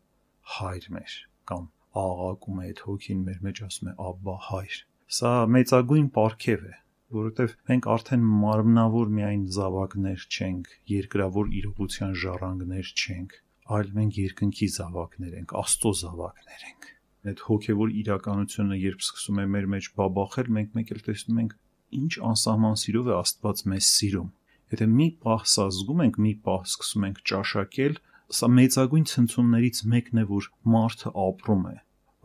հայր 0.55 0.89
մեր 0.95 1.19
կամ 1.51 1.69
աղաղակում 2.05 2.63
է 2.63 2.65
այդ 2.69 2.81
հոգին 2.87 3.27
մեր 3.29 3.45
մեջ 3.49 3.61
ասում 3.67 3.91
է 3.91 3.99
աբա 4.09 4.39
հայր 4.49 4.81
սա 5.19 5.35
մեծագույն 5.55 6.09
պարգև 6.15 6.67
է 6.71 6.75
որովհետև 7.15 7.51
մենք 7.69 7.87
արդեն 7.93 8.23
մարմնավոր 8.41 9.11
միայն 9.17 9.43
զավակներ 9.55 10.23
չենք, 10.35 10.69
երկրավոր 10.91 11.51
իրողության 11.59 12.15
ժառանգներ 12.21 12.89
չենք, 12.95 13.35
այլ 13.75 13.91
մենք 13.97 14.17
երկնքի 14.21 14.69
զավակներ 14.75 15.35
ենք, 15.39 15.53
Աստծո 15.61 15.91
զավակներ 16.01 16.65
ենք։ 16.69 16.89
Այդ 17.25 17.43
հոգևոր 17.49 17.93
իրականությունը, 18.01 18.79
երբ 18.85 19.05
սկսում 19.05 19.39
է 19.41 19.45
մեր 19.53 19.69
մեջ 19.75 19.87
բաբախել, 20.01 20.49
մենք 20.57 20.75
մեկ 20.79 20.91
էլ 20.95 21.05
տեսնում 21.05 21.39
ենք 21.45 21.55
ինչ 21.99 22.11
անսահման 22.31 22.75
սիրով 22.85 23.09
է 23.09 23.15
Աստված 23.15 23.63
մեզ 23.71 23.89
սիրում։ 23.95 24.29
Եթե 24.73 24.85
մի 24.97 25.07
պահ 25.25 25.47
սա 25.53 25.65
զգում 25.77 26.05
ենք, 26.05 26.21
մի 26.25 26.33
պահ 26.45 26.61
սկսում 26.65 27.07
ենք 27.09 27.23
ճաշակել, 27.31 27.97
սա 28.39 28.47
մեծագույն 28.59 29.09
ցնցումներից 29.11 29.81
մեկն 29.93 30.21
է, 30.21 30.29
որ 30.35 30.47
մարդը 30.75 31.11
ապրում 31.25 31.67
է 31.71 31.75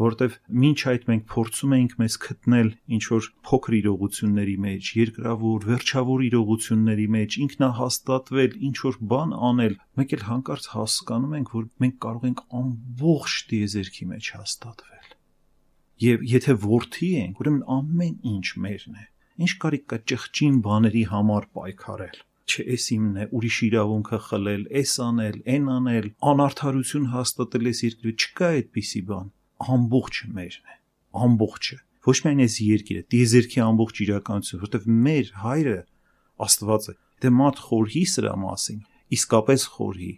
որովհետև 0.01 0.37
ոչ 0.65 0.79
այդ 0.91 1.03
մենք 1.11 1.25
փորձում 1.31 1.73
էինք 1.77 1.95
մեզ 2.01 2.15
գտնել 2.25 2.69
ինչ 2.97 3.03
որ 3.11 3.27
փոքր 3.49 3.75
իրողությունների 3.79 4.55
մեջ, 4.65 4.91
երկրավոր, 4.97 5.67
վերջավոր 5.71 6.25
իրողությունների 6.29 7.07
մեջ, 7.17 7.37
ինքնահաստատվել, 7.45 8.57
ինչ 8.71 8.77
որ 8.87 8.97
բան 9.13 9.35
անել, 9.51 9.77
մեկ 10.01 10.15
էլ 10.17 10.25
հանկարծ 10.31 10.71
հասկանում 10.77 11.37
ենք, 11.41 11.53
որ 11.59 11.69
մենք 11.85 12.01
կարող 12.07 12.25
ենք 12.31 12.43
ամբողջ 12.63 13.37
դիեզերքի 13.53 14.09
մեջ 14.15 14.33
հաստատվել։ 14.41 15.13
Եվ 16.01 16.27
եթե 16.33 16.57
worth-ի 16.65 17.13
ենք, 17.21 17.45
ուրեմն 17.45 17.63
ամեն 17.77 18.17
ինչ 18.33 18.47
մերն 18.65 18.99
է։ 19.05 19.07
Ինչ 19.45 19.53
կարիք 19.61 19.87
կա 19.93 20.03
ճղճին 20.11 20.61
բաների 20.65 21.05
համար 21.13 21.53
պայքարել 21.61 22.19
չէ, 22.51 22.65
էս 22.75 22.87
իմն 22.97 23.21
է, 23.21 23.29
ուրիշ 23.39 23.59
իրավունքը 23.71 24.19
խլել, 24.27 24.65
էս 24.81 24.95
անել, 25.07 25.37
այն 25.55 25.71
անել, 25.77 26.09
անարթարություն 26.31 27.07
հաստատել 27.15 27.71
էս 27.71 27.83
երկրի, 27.87 28.17
չկա 28.21 28.51
այդպիսի 28.61 29.03
բան 29.11 29.31
ամբողջը 29.61 30.29
մերն 30.41 30.71
է, 30.71 30.77
ամբողջը։ 31.21 31.79
Ոչ 32.01 32.17
միայն 32.25 32.39
այս 32.47 32.55
երկիրը, 32.65 33.03
դիեզերքի 33.13 33.61
ամբողջ 33.61 33.99
իրականությունը, 34.07 34.61
որովհետև 34.61 34.93
մեր 35.07 35.33
հայրը 35.41 35.81
Աստված 36.41 36.89
է։ 36.89 36.95
Դե 37.21 37.31
մարդ 37.37 37.59
խորհի 37.67 38.03
սրա 38.11 38.33
մասին, 38.41 38.81
իսկապես 39.17 39.65
խորհի, 39.75 40.13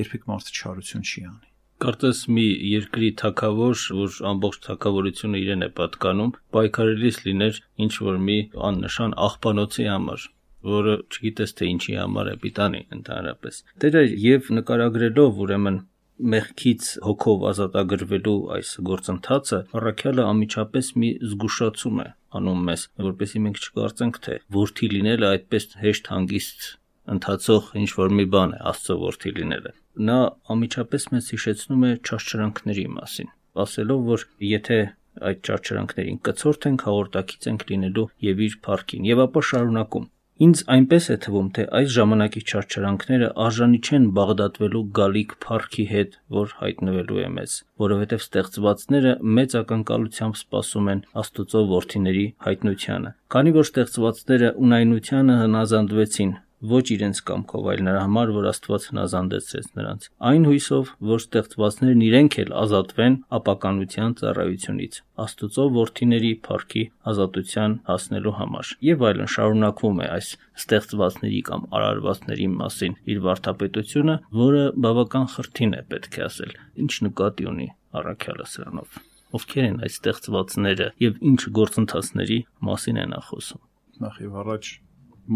երբեք 0.00 0.26
մարդը 0.30 0.52
չարություն 0.60 1.06
չի 1.10 1.22
անի։ 1.26 1.48
Կարծես 1.82 2.20
մի 2.36 2.44
երկրի 2.70 3.08
թակավոր, 3.20 3.80
որ 3.98 4.14
ամբողջ 4.30 4.60
թակավորությունը 4.66 5.40
իրեն 5.42 5.66
է 5.66 5.70
պատկանում, 5.80 6.30
պայքարելիս 6.56 7.18
լիներ 7.26 7.58
ինչ 7.86 7.92
որ 8.06 8.20
մի 8.28 8.38
աննշան 8.70 9.16
աղբանոցի 9.26 9.88
համար, 9.90 10.28
որը 10.70 10.94
չգիտես 11.10 11.54
թե 11.58 11.68
ինչի 11.72 11.98
համար 12.00 12.30
է 12.32 12.36
պիտանի 12.46 12.80
ընդհանրապես։ 12.96 13.60
Դերը 13.84 14.02
եւ 14.26 14.50
նկարագրելով 14.58 15.44
ուրեմն 15.46 15.78
մեղքից 16.16 16.86
հոգով 17.04 17.42
ազատագրվելու 17.50 18.38
այս 18.56 18.70
գործընթացը 18.88 19.58
առաքյալը 19.76 20.24
ամիջապես 20.32 20.86
մի 21.02 21.10
զգուշացում 21.32 22.00
է 22.00 22.06
անում 22.38 22.62
մեզ, 22.68 22.84
որպեսզի 23.06 23.42
մենք 23.46 23.60
չկարծենք 23.66 24.20
թե 24.26 24.36
ворթի 24.56 24.88
լինելը 24.96 25.28
այդպես 25.36 25.68
հեշտ 25.82 26.10
հանգիստ 26.12 26.68
ընթացող 27.16 27.68
ինչ 27.82 27.90
որ 28.00 28.14
մի 28.20 28.26
բան 28.32 28.54
է 28.56 28.60
աստծո 28.72 28.96
ворթի 29.02 29.32
լինելը։ 29.36 29.72
Նա 30.08 30.18
ամիջապես 30.56 31.06
մեզ 31.12 31.30
հիշեցնում 31.36 31.84
է 31.86 31.92
ճաշճրանքների 32.08 32.86
մասին, 32.96 33.30
ասելով 33.66 34.02
որ 34.10 34.26
եթե 34.56 34.80
այդ 35.26 35.38
ճարչրանքներին 35.48 36.18
կծորթ 36.28 36.66
ենք 36.70 36.82
հաղորդակից 36.86 37.48
ենք 37.52 37.62
լինելու 37.70 38.10
եւ 38.26 38.42
իր 38.46 38.56
парքին 38.66 39.06
եւ 39.08 39.22
ապա 39.26 39.42
շարունակում 39.50 40.10
Ինձ 40.36 40.60
այնպես 40.68 41.06
է 41.08 41.14
թվում, 41.24 41.46
թե 41.56 41.62
այս 41.78 41.86
ժամանակի 41.94 42.40
չարչարանքները 42.44 43.28
արժանի 43.44 43.78
չեն 43.86 44.08
Բաղդադվելու 44.18 44.82
գալիք 44.98 45.30
Փարքի 45.46 45.86
հետ, 45.92 46.18
որ 46.36 46.52
հայտնվելու 46.60 47.22
է 47.22 47.28
մեզ, 47.36 47.54
որովհետև 47.84 48.24
ստեղծվածները 48.26 49.14
մեծ 49.38 49.56
ակնկալությամբ 49.62 50.40
սպասում 50.42 50.90
են 50.92 51.04
Աստուծո 51.24 51.62
որդիների 51.72 52.26
հայտնությանը։ 52.48 53.14
Քանի 53.32 53.54
որ 53.56 53.70
ստեղծվածները 53.72 54.50
ունայնությանը 54.66 55.38
հնազանդվեցին 55.46 56.36
ոչ 56.64 56.84
իրենց 56.94 57.18
կամքով, 57.28 57.66
այլ 57.72 57.80
նրա 57.86 58.02
համար, 58.06 58.30
որ 58.36 58.46
Աստված 58.50 58.84
հնազանդեցրեց 58.90 59.66
նրանց։ 59.76 60.06
Այն 60.30 60.46
հույսով, 60.48 60.92
որ 61.10 61.20
ստեղծվածներն 61.22 62.04
իրենք 62.06 62.36
էլ 62.42 62.54
ազատվեն 62.62 63.16
ապականության 63.38 64.14
ծառայությունից, 64.20 65.00
Աստուծո 65.26 65.66
որդիների 65.76 66.32
փառքի 66.46 66.84
ազատության 67.12 67.76
հասնելու 67.90 68.36
համար։ 68.40 68.72
Եվ 68.88 69.04
այլն 69.10 69.30
շարունակվում 69.36 70.00
է 70.00 70.08
այս 70.16 70.30
ստեղծվածների 70.56 71.42
կամ 71.50 71.66
արարվածների 71.76 72.48
մասին 72.56 72.96
իր 73.12 73.20
վարդապետությունը, 73.26 74.16
որը 74.46 74.64
բավական 74.86 75.28
խրթին 75.36 75.76
է 75.76 75.82
պետք 75.92 76.16
է 76.16 76.24
ասել։ 76.26 76.56
Ինչ 76.86 76.92
նկատի 77.06 77.50
ունի 77.52 77.68
առաքյալը 78.00 78.48
սրանով 78.56 79.04
ովքեր 79.36 79.64
են 79.66 79.80
այս 79.84 79.96
ստեղծվածները 79.96 80.86
եւ 81.02 81.16
ինչ 81.30 81.40
գործընթացների 81.58 82.38
մասին 82.68 83.00
են 83.02 83.14
խոսում։ 83.26 83.62
Նախ 84.06 84.20
եւ 84.22 84.36
առաջ 84.42 84.70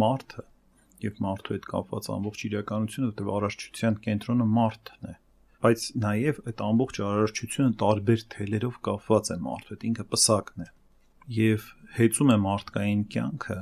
մարդը 0.02 0.44
եւ 1.06 1.20
մարդու 1.24 1.56
հետ 1.56 1.66
կապված 1.70 2.08
ամբողջ 2.14 2.44
իրականությունը, 2.50 3.08
որտեղ 3.10 3.30
առարչության 3.36 3.98
կենտրոնը 4.06 4.46
մարդն 4.56 5.10
է 5.10 5.14
բայց 5.60 5.86
նաև 6.02 6.38
այդ 6.50 6.62
ամբողջ 6.66 7.00
արարչությունը 7.06 7.72
տարբեր 7.80 8.22
թելերով 8.34 8.76
կապված 8.86 9.30
է 9.30 9.36
մարդու 9.46 9.74
հետ, 9.74 9.82
ինքը 9.90 10.06
պսակն 10.14 10.64
է 10.64 10.68
եւ 11.40 11.66
հեծում 12.00 12.30
է 12.30 12.38
մարդկային 12.44 13.02
կյանքը 13.14 13.58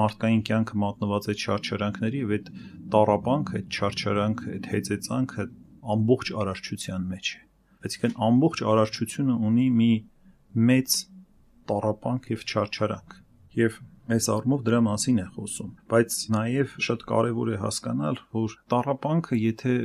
մարդկային 0.00 0.42
կյանքը 0.50 0.80
մատնված 0.80 1.30
է 1.30 1.34
չարչարանքների 1.40 2.20
եւ 2.20 2.34
այդ 2.36 2.50
տարապանքը, 2.94 3.60
այդ 3.60 3.78
չարչարանքը, 3.80 4.52
այդ 4.56 4.68
հեծեցանքը 4.74 5.46
ամբողջ 5.94 6.32
արարչության 6.44 7.08
մեջ 7.10 7.32
է 7.34 7.40
այսինքն 7.88 8.16
ամբողջ 8.28 8.62
արարչությունը 8.70 9.36
ունի 9.48 9.66
մի 9.80 9.90
մեծ 10.70 10.96
տարապանք 11.70 12.28
եւ 12.34 12.44
չարչարանք 12.50 13.16
եւ 13.60 13.78
այս 14.16 14.28
առումով 14.34 14.64
դրա 14.66 14.80
մասին 14.86 15.20
է 15.20 15.26
խոսում 15.36 15.70
բայց 15.92 16.16
նաև 16.34 16.74
շատ 16.86 17.04
կարևոր 17.10 17.52
է 17.54 17.60
հասկանալ 17.64 18.20
որ 18.36 18.56
տարապանքը 18.74 19.38
եթե 19.40 19.76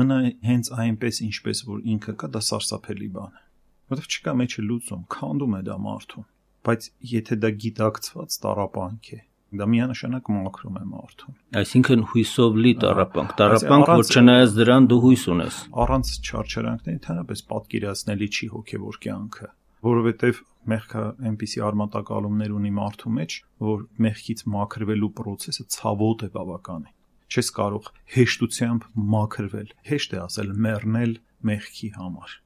մնա 0.00 0.18
հենց 0.50 0.72
այնպես 0.84 1.22
ինչպես 1.30 1.64
որ 1.70 1.80
ինքը 1.94 2.14
կա 2.20 2.30
դա 2.36 2.42
սարսափելի 2.50 3.08
բան 3.16 3.40
է 3.40 3.42
որովհետև 3.90 4.14
չկա 4.20 4.36
մեջը 4.40 4.66
լուծում 4.68 5.02
քանդում 5.16 5.56
է 5.58 5.62
դա 5.70 5.76
մարդուն 5.86 6.28
բայց 6.68 6.86
եթե 7.10 7.40
դա 7.40 7.50
գիտակցված 7.64 8.38
տարապանք 8.44 9.12
է 9.16 9.20
դա 9.60 9.66
միանշանակ 9.66 10.28
մաքրում 10.30 10.76
է 10.78 10.84
մարդուն 10.90 11.38
այսինքն 11.60 12.04
հույսով 12.10 12.58
լի 12.64 12.72
տարապանք 12.84 13.32
տարապանք 13.40 13.88
որ 13.90 14.12
չնայած 14.20 14.52
դրան 14.60 14.86
դու 14.92 14.98
հույս 15.04 15.24
ունես 15.34 15.56
առանց 15.84 16.12
չարչարանքների 16.20 16.94
ընդհանրապես 17.00 17.42
պատկերացնելի 17.50 18.28
չի 18.30 18.50
հոգևոր 18.54 19.00
կյանքը 19.06 19.48
որովհետև 19.86 20.40
մեղքը 20.70 21.02
այնպիսի 21.30 21.62
արմատակալումներ 21.66 22.54
ունի 22.58 22.72
մարդու 22.76 23.12
մեջ, 23.16 23.36
որ 23.64 23.84
մեղքից 24.06 24.42
մաքրվելու 24.54 25.10
process-ը 25.20 25.66
ցավոտ 25.76 26.24
է 26.26 26.30
բավականին։ 26.36 26.94
Չես 27.30 27.50
կարող 27.56 27.88
հեշտությամբ 28.16 28.86
մաքրվել։ 29.14 29.72
Հեշտ 29.90 30.14
է 30.16 30.20
ասել 30.26 30.54
մեռնել 30.66 31.12
մեղքի 31.50 31.90
համար։ 31.96 32.36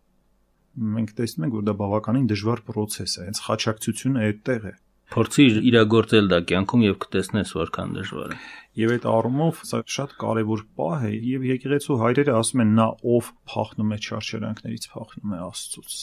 Մենք 0.94 1.12
տեսնում 1.18 1.46
ենք, 1.46 1.54
որ 1.54 1.66
դա 1.68 1.74
բավականին 1.80 2.26
դժվար 2.34 2.62
process 2.68 3.14
է, 3.16 3.26
հենց 3.28 3.40
խաչակցությունը 3.46 4.24
այդտեղ 4.28 4.66
է։ 4.70 4.74
Փորձիր 5.14 5.58
իրագործել 5.68 6.28
դա 6.32 6.38
կյանքում 6.50 6.84
եւ 6.84 6.94
կտեսնես 7.04 7.52
որքան 7.58 7.92
դժվար 7.98 8.34
է։ 8.34 8.38
Եվ 8.82 8.94
այդ 8.94 9.06
առումով 9.14 9.60
սա 9.68 9.80
շատ 9.94 10.14
կարևոր 10.24 10.64
պահ 10.80 11.04
է 11.06 11.12
եւ 11.34 11.46
եկեղեցու 11.50 11.98
հայրերը 12.02 12.34
ասում 12.40 12.64
են 12.64 12.74
նա 12.80 12.88
ով 13.14 13.30
փախնում 13.52 13.94
է 13.94 14.00
չարչարանքներից 14.08 14.88
փախնում 14.94 15.36
է 15.36 15.40
Աստծուց 15.44 16.00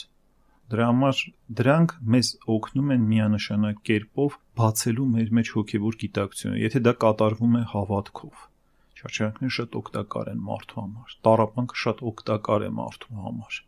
Դրա 0.71 0.85
համար 0.87 1.21
դրանք 1.59 1.93
մեզ 2.15 2.27
օգնում 2.55 2.91
են 2.95 3.01
միանշանակ 3.11 3.81
կերպով 3.89 4.37
բացելու 4.61 5.07
մեր 5.15 5.33
մեջ 5.37 5.51
հոգևոր 5.55 5.97
գիտակցությունը, 6.03 6.61
եթե 6.61 6.81
դա 6.85 6.93
կատարվում 7.03 7.57
է 7.59 7.63
հավատքով։ 7.71 8.45
Չարչարանքները 9.01 9.55
շատ 9.57 9.77
օգտակար 9.81 10.31
են 10.31 10.41
մարդու 10.47 10.79
համար։ 10.81 11.17
Տարապանքը 11.27 11.81
շատ 11.83 12.05
օգտակար 12.11 12.65
է 12.69 12.71
մարդու 12.79 13.19
համար։ 13.25 13.59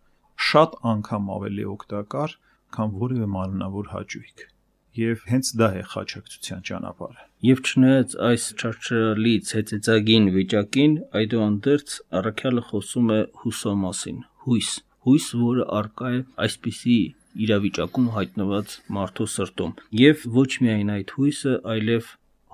Շատ 0.54 0.80
անգամ 0.94 1.30
ավելի 1.34 1.70
օգտակար, 1.74 2.40
քան 2.78 2.98
որևէ 3.04 3.30
մարմնավոր 3.36 3.94
հաճույք 3.98 4.48
եւ 4.94 5.24
հենց 5.26 5.48
դա 5.58 5.68
է 5.74 5.84
խաչակցության 5.90 6.66
ճանապարհը։ 6.70 7.24
Եվ 7.50 7.62
չնայած 7.66 8.16
այս 8.30 8.44
չարչարալից 8.62 9.54
հեծեծագին 9.58 10.28
վիճակին, 10.36 10.94
այդուհանդերձ 11.20 11.96
առաքյալը 12.20 12.64
խոսում 12.70 13.14
է 13.14 13.20
հուսո 13.44 13.74
մասին, 13.84 14.20
հույս, 14.46 14.70
հույս, 15.04 15.28
որը 15.44 15.68
արկա 15.80 16.14
է 16.14 16.24
այսպիսի 16.46 16.98
իրավիճակում 17.44 18.08
հայտնված 18.18 18.74
մարդու 18.98 19.30
սրտում 19.34 19.76
եւ 20.04 20.26
ոչ 20.38 20.50
միայն 20.64 20.96
այդ 20.96 21.14
հույսը, 21.18 21.54
այլև 21.74 22.10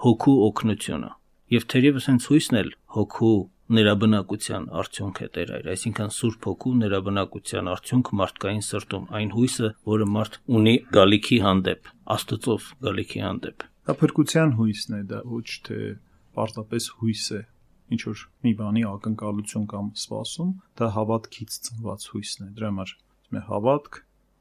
հոգու 0.05 0.35
օգնությունը։ 0.49 1.09
Եվ 1.49 1.63
թերևս 1.73 2.09
հենց 2.09 2.27
հույսն 2.29 2.59
էլ 2.59 2.69
հոգու 2.95 3.37
ներաբնակության 3.69 4.63
արդյունք 4.81 5.19
է 5.21 5.27
Տեր 5.35 5.51
այր, 5.55 5.67
այսինքն 5.73 6.13
Սուրբ 6.15 6.45
Հոգու 6.49 6.71
ներաբնակության 6.79 7.69
արդյունք 7.73 8.07
մարդկային 8.19 8.63
սրտում, 8.65 9.03
այն 9.19 9.33
հույսը, 9.35 9.69
որը 9.91 10.07
մարդ 10.15 10.37
ունի 10.59 10.73
գալիքի 10.95 11.37
հանդեպ, 11.45 11.91
Աստծով 12.15 12.69
գալիքի 12.87 13.21
հանդեպ։ 13.25 13.65
Դա 13.89 13.95
փրկության 13.99 14.55
հույսն 14.57 14.97
է, 14.97 15.01
դա 15.09 15.21
ոչ 15.37 15.47
թե 15.69 15.79
պարտապես 16.39 16.89
հույս 16.97 17.25
է, 17.37 17.41
ինչ 17.95 18.01
որ 18.09 18.23
մի 18.45 18.53
բանի 18.59 18.83
ակնկալություն 18.89 19.65
կամ 19.73 19.87
սպասում, 19.99 20.51
դա 20.79 20.89
հավատքից 20.99 21.57
ծնված 21.69 22.07
հույսն 22.13 22.45
է։ 22.45 22.49
Դրա 22.59 22.69
համար 22.69 22.93
մե 23.29 23.41
հավատք, 23.49 23.99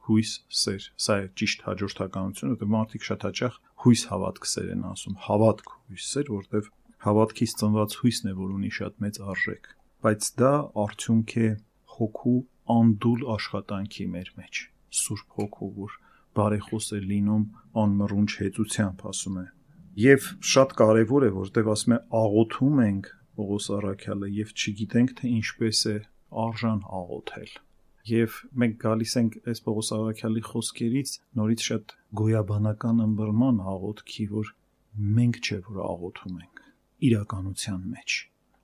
հույս, 0.08 0.30
սեր։ 0.58 0.84
Սա 1.04 1.14
է 1.20 1.24
ճիշտ 1.38 1.64
հաջորդականությունը, 1.68 2.52
որտեղ 2.54 2.70
մարդիկ 2.74 3.06
շատ 3.08 3.24
հաճախ 3.28 3.56
հույս 3.84 4.02
հավատք 4.08 4.48
սեր 4.48 4.68
են 4.72 4.84
ասում, 4.88 5.16
հավատք 5.28 5.72
հույս 5.88 6.06
սեր, 6.12 6.30
որտեղ 6.38 6.70
հավատքից 7.04 7.52
ծնված 7.61 7.96
հույսն 8.02 8.28
է, 8.28 8.32
որ 8.38 8.54
ունի 8.58 8.70
շատ 8.78 9.02
մեծ 9.04 9.20
արժեք, 9.32 9.68
բայց 10.06 10.30
դա 10.40 10.52
արդյունք 10.84 11.34
է 11.38 11.50
հոգու 11.98 12.38
անդուլ 12.78 13.22
աշխատանքի 13.34 14.06
մեր 14.14 14.32
մեջ։ 14.38 14.62
Սուրբ 14.98 15.37
հոգու, 15.38 15.70
որ 15.78 15.94
բարեխոս 16.38 16.88
է 16.96 17.00
լինում 17.04 17.44
անմռունչ 17.82 18.30
հեծությամբ, 18.38 19.04
ասում 19.12 19.38
է։ 19.42 19.46
Եվ 19.98 20.26
շատ 20.52 20.74
կարևոր 20.78 21.26
է, 21.28 21.30
որտեղ 21.38 21.70
ասում 21.74 21.94
է 21.96 21.98
աղոթում 22.18 22.82
ենք 22.88 23.08
Պողոս 23.38 23.70
Արաքյալը 23.79 24.29
եւ 24.38 24.53
չգիտենք 24.59 25.16
թե 25.22 25.33
ինչպես 25.38 25.83
է 25.94 25.96
արժան 26.44 26.85
աղոթել 27.01 27.57
եւ 28.09 28.37
մենք 28.61 28.77
գալիս 28.83 29.14
ենք 29.20 29.35
այս 29.53 29.61
Պողոս 29.66 29.90
Արաքյալի 29.98 30.42
խոսքերից 30.48 31.11
նորից 31.38 31.64
շատ 31.68 31.94
գոյաբանական 32.20 33.03
ըմբռնման 33.05 33.59
աղոթքի, 33.72 34.24
որ 34.33 34.53
մենք 35.18 35.40
չէ 35.44 35.59
որ 35.68 35.81
աղոթում 35.88 36.38
ենք 36.44 36.62
իրականության 37.09 37.83
մեջ, 37.94 38.14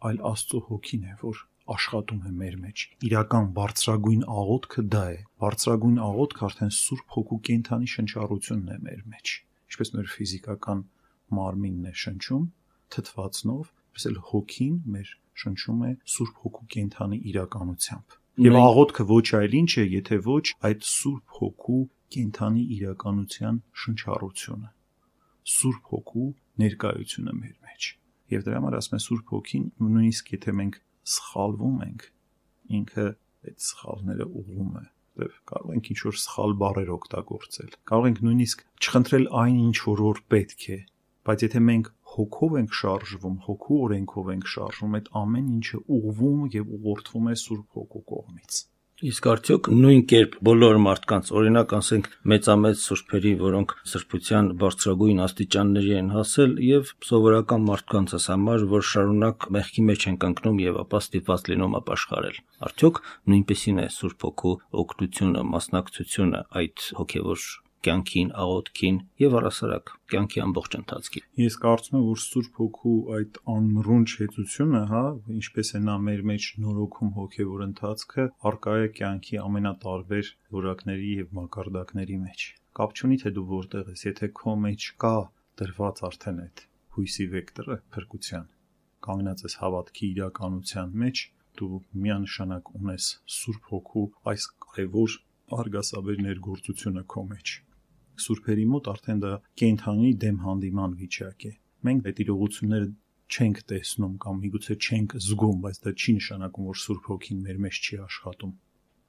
այլ 0.09 0.23
Աստծո 0.31 0.61
հոգին 0.69 1.05
է, 1.11 1.17
որ 1.21 1.43
աշխատում 1.75 2.25
է 2.29 2.33
մեր 2.41 2.57
մեջ։ 2.65 2.83
Իրական 3.09 3.47
բարձրագույն 3.59 4.25
աղոթքը 4.41 4.83
դա 4.95 5.05
է։ 5.13 5.21
Բարձրագույն 5.45 6.01
աղոթքը 6.07 6.45
արդեն 6.49 6.75
Սուրբ 6.79 7.15
Հոգու 7.15 7.39
կենթանի 7.49 7.89
շնչառությունն 7.95 8.75
է 8.75 8.79
մեր 8.89 9.01
մեջ։ 9.15 9.33
Ինչպես 9.71 9.93
մեր 9.95 10.11
ֆիզիկական 10.15 10.83
մարմինն 11.39 11.89
է 11.89 11.95
շնչում 12.05 12.45
թթվածնով, 12.95 13.71
այնպես 13.95 14.07
էլ 14.11 14.17
հոգին 14.27 14.79
մեր 14.91 15.11
շնչում 15.39 15.83
է 15.87 15.91
Սուրբ 16.11 16.39
Հոգու 16.43 16.65
կենթանի 16.75 17.19
իրականությամբ։ 17.31 18.17
Եվ 18.45 18.57
աղոթքը 18.59 19.05
ոչ 19.11 19.27
այլ 19.39 19.53
ինչ 19.55 19.73
է, 19.79 19.85
եթե 19.95 20.17
ոչ 20.27 20.45
այդ 20.67 20.87
Սուրբ 20.91 21.37
Հոգու 21.39 21.83
կենթանի 22.15 22.65
իրականության 22.75 23.61
շնչառությունը։ 23.85 24.71
Սուրբ 25.55 25.93
Հոգու 25.95 26.27
ներկայությունը 26.65 27.35
մեր 27.39 27.55
մեջ 27.69 27.89
եւ 28.35 28.45
դրա 28.49 28.59
համար 28.59 28.77
ասում 28.81 28.99
է 28.99 29.01
Սուրբ 29.05 29.33
Հոգին 29.35 29.65
նույնիսկ 29.85 30.35
եթե 30.35 30.55
մենք 30.59 30.79
սխալվում 31.15 31.79
ենք 31.85 32.05
ինքը 32.75 33.07
այդ 33.45 33.65
սխալները 33.69 34.27
ուղում 34.43 34.75
է 34.75 34.85
եւ 35.25 35.35
կարող 35.51 35.75
ենք 35.75 35.91
ինչ 35.95 35.99
որ 36.09 36.17
սխալ 36.25 36.55
բառեր 36.65 36.91
օգտագործել 36.95 37.75
կարող 37.91 38.09
ենք 38.11 38.23
նույնիսկ 38.25 38.65
չխնդրել 38.83 39.27
այն 39.45 39.59
ինչ 39.69 39.77
որ 39.85 40.03
որ 40.09 40.23
պետք 40.35 40.65
է 40.75 40.79
բայց 41.29 41.45
եթե 41.45 41.61
մենք 41.69 41.93
հոգով 42.19 42.61
ենք 42.65 42.77
շարժվում 42.83 43.41
հոգու 43.49 43.81
օրենքով 43.89 44.31
ենք 44.37 44.53
շարժվում 44.57 45.01
այդ 45.01 45.11
ամեն 45.25 45.51
ինչը 45.57 45.83
ուղվում 45.99 46.47
եւ 46.59 46.77
ուղղորդվում 46.79 47.35
է 47.35 47.41
Սուրբ 47.47 47.81
Հոգու 47.81 48.07
կողմից 48.15 48.63
Իսկ 49.05 49.27
արդյոք 49.27 49.69
նույն 49.75 50.03
կերպ 50.11 50.35
բոլոր 50.47 50.77
մարդկանց, 50.85 51.31
օրինակ 51.39 51.73
ասենք 51.79 52.05
մեծամեծ 52.31 52.79
սուրբերի, 52.83 53.33
որոնք 53.41 53.75
սրբության 53.91 54.51
բարձրագույն 54.61 55.23
աստիճանների 55.25 55.91
են 55.99 56.13
հասել, 56.15 56.55
եւ 56.67 56.93
սովորական 57.09 57.67
մարդկանցս 57.73 58.29
համար, 58.33 58.69
որ 58.71 58.87
շարունակ 58.93 59.49
մեղքի 59.59 59.85
մեջ 59.91 60.07
են 60.13 60.21
կանգնում 60.25 60.63
եւ 60.63 60.81
ապա 60.85 61.03
ստիպված 61.05 61.51
լինում 61.51 61.77
ապաշխարել։ 61.83 62.41
Արդյոք 62.71 63.03
նույնպեսին 63.35 63.83
է 63.83 63.91
Սուրբ 63.99 64.29
Հոգու 64.29 64.57
օգնությունը, 64.85 65.45
մասնակցությունը 65.59 66.47
այդ 66.63 66.89
հոգեվոր 67.03 67.45
կյանքին, 67.85 68.29
աղոթքին 68.41 68.99
եւ 69.21 69.35
առասարակ 69.39 69.91
կյանքի 70.13 70.41
ամբողջ 70.45 70.77
ընթացքին։ 70.79 71.25
Ես 71.43 71.57
կարծում 71.65 71.97
եմ, 71.99 72.05
որ 72.09 72.21
Սուրբ 72.25 72.61
Հոգու 72.61 72.95
այդ 73.17 73.39
անմռունչ 73.55 74.07
հեծությունը, 74.21 74.81
հա, 74.93 75.03
ինչպես 75.35 75.73
է 75.75 75.81
նա 75.85 75.97
մեր 76.05 76.23
մեջ 76.31 76.47
նորոգում 76.65 77.11
հոգեվոր 77.19 77.65
ընթացքը, 77.65 78.27
արկա 78.51 78.77
է 78.85 78.89
կյանքի 78.99 79.41
ամենատարբեր 79.45 80.31
որակների 80.57 81.11
եւ 81.19 81.35
մակարդակների 81.41 82.19
մեջ։ 82.25 82.47
Կապ 82.79 82.97
չունի 82.99 83.19
թե 83.25 83.35
դու 83.35 83.47
որտեղ 83.53 83.93
ես, 83.95 84.07
եթե 84.09 84.31
քո 84.41 84.57
մեջ 84.65 84.89
կա 85.05 85.15
դրված 85.61 86.03
արդեն 86.09 86.41
այդ 86.45 86.65
հույսի 86.95 87.27
վեկտորը 87.35 87.77
փրկության, 87.95 88.49
կանգնած 89.05 89.45
ես 89.45 89.59
հավատքի 89.61 90.09
իրականության 90.15 90.97
մեջ, 91.05 91.23
դու 91.61 91.83
միանշանակ 92.07 92.73
ունես 92.81 93.13
Սուրբ 93.37 93.71
Հոգու 93.75 94.09
այս 94.33 94.49
կարևոր 94.65 95.21
արգասաբեր 95.61 96.27
ներգործությունը 96.27 97.07
քո 97.15 97.25
մեջ 97.31 97.55
սուրբերի 98.25 98.67
մոտ 98.75 98.91
արդեն 98.95 99.23
դա 99.25 99.33
կենթանի 99.61 100.11
դեմ 100.25 100.39
հանդիման 100.45 100.99
վիճակ 101.05 101.49
է։ 101.49 101.53
Մենք 101.85 102.11
այդ 102.11 102.21
իրողությունները 102.25 102.91
չենք 103.35 103.63
տեսնում 103.71 104.15
կամ 104.25 104.37
միգուցե 104.45 104.75
չենք 104.85 105.17
զգում, 105.25 105.57
բայց 105.65 105.81
դա 105.85 105.93
չի 105.95 106.13
նշանակում, 106.19 106.69
որ 106.71 106.79
Սուրբ 106.85 107.11
Հոգին 107.11 107.41
մեր 107.45 107.59
մեջ 107.65 107.81
չի 107.85 107.99
աշխատում։ 108.05 108.55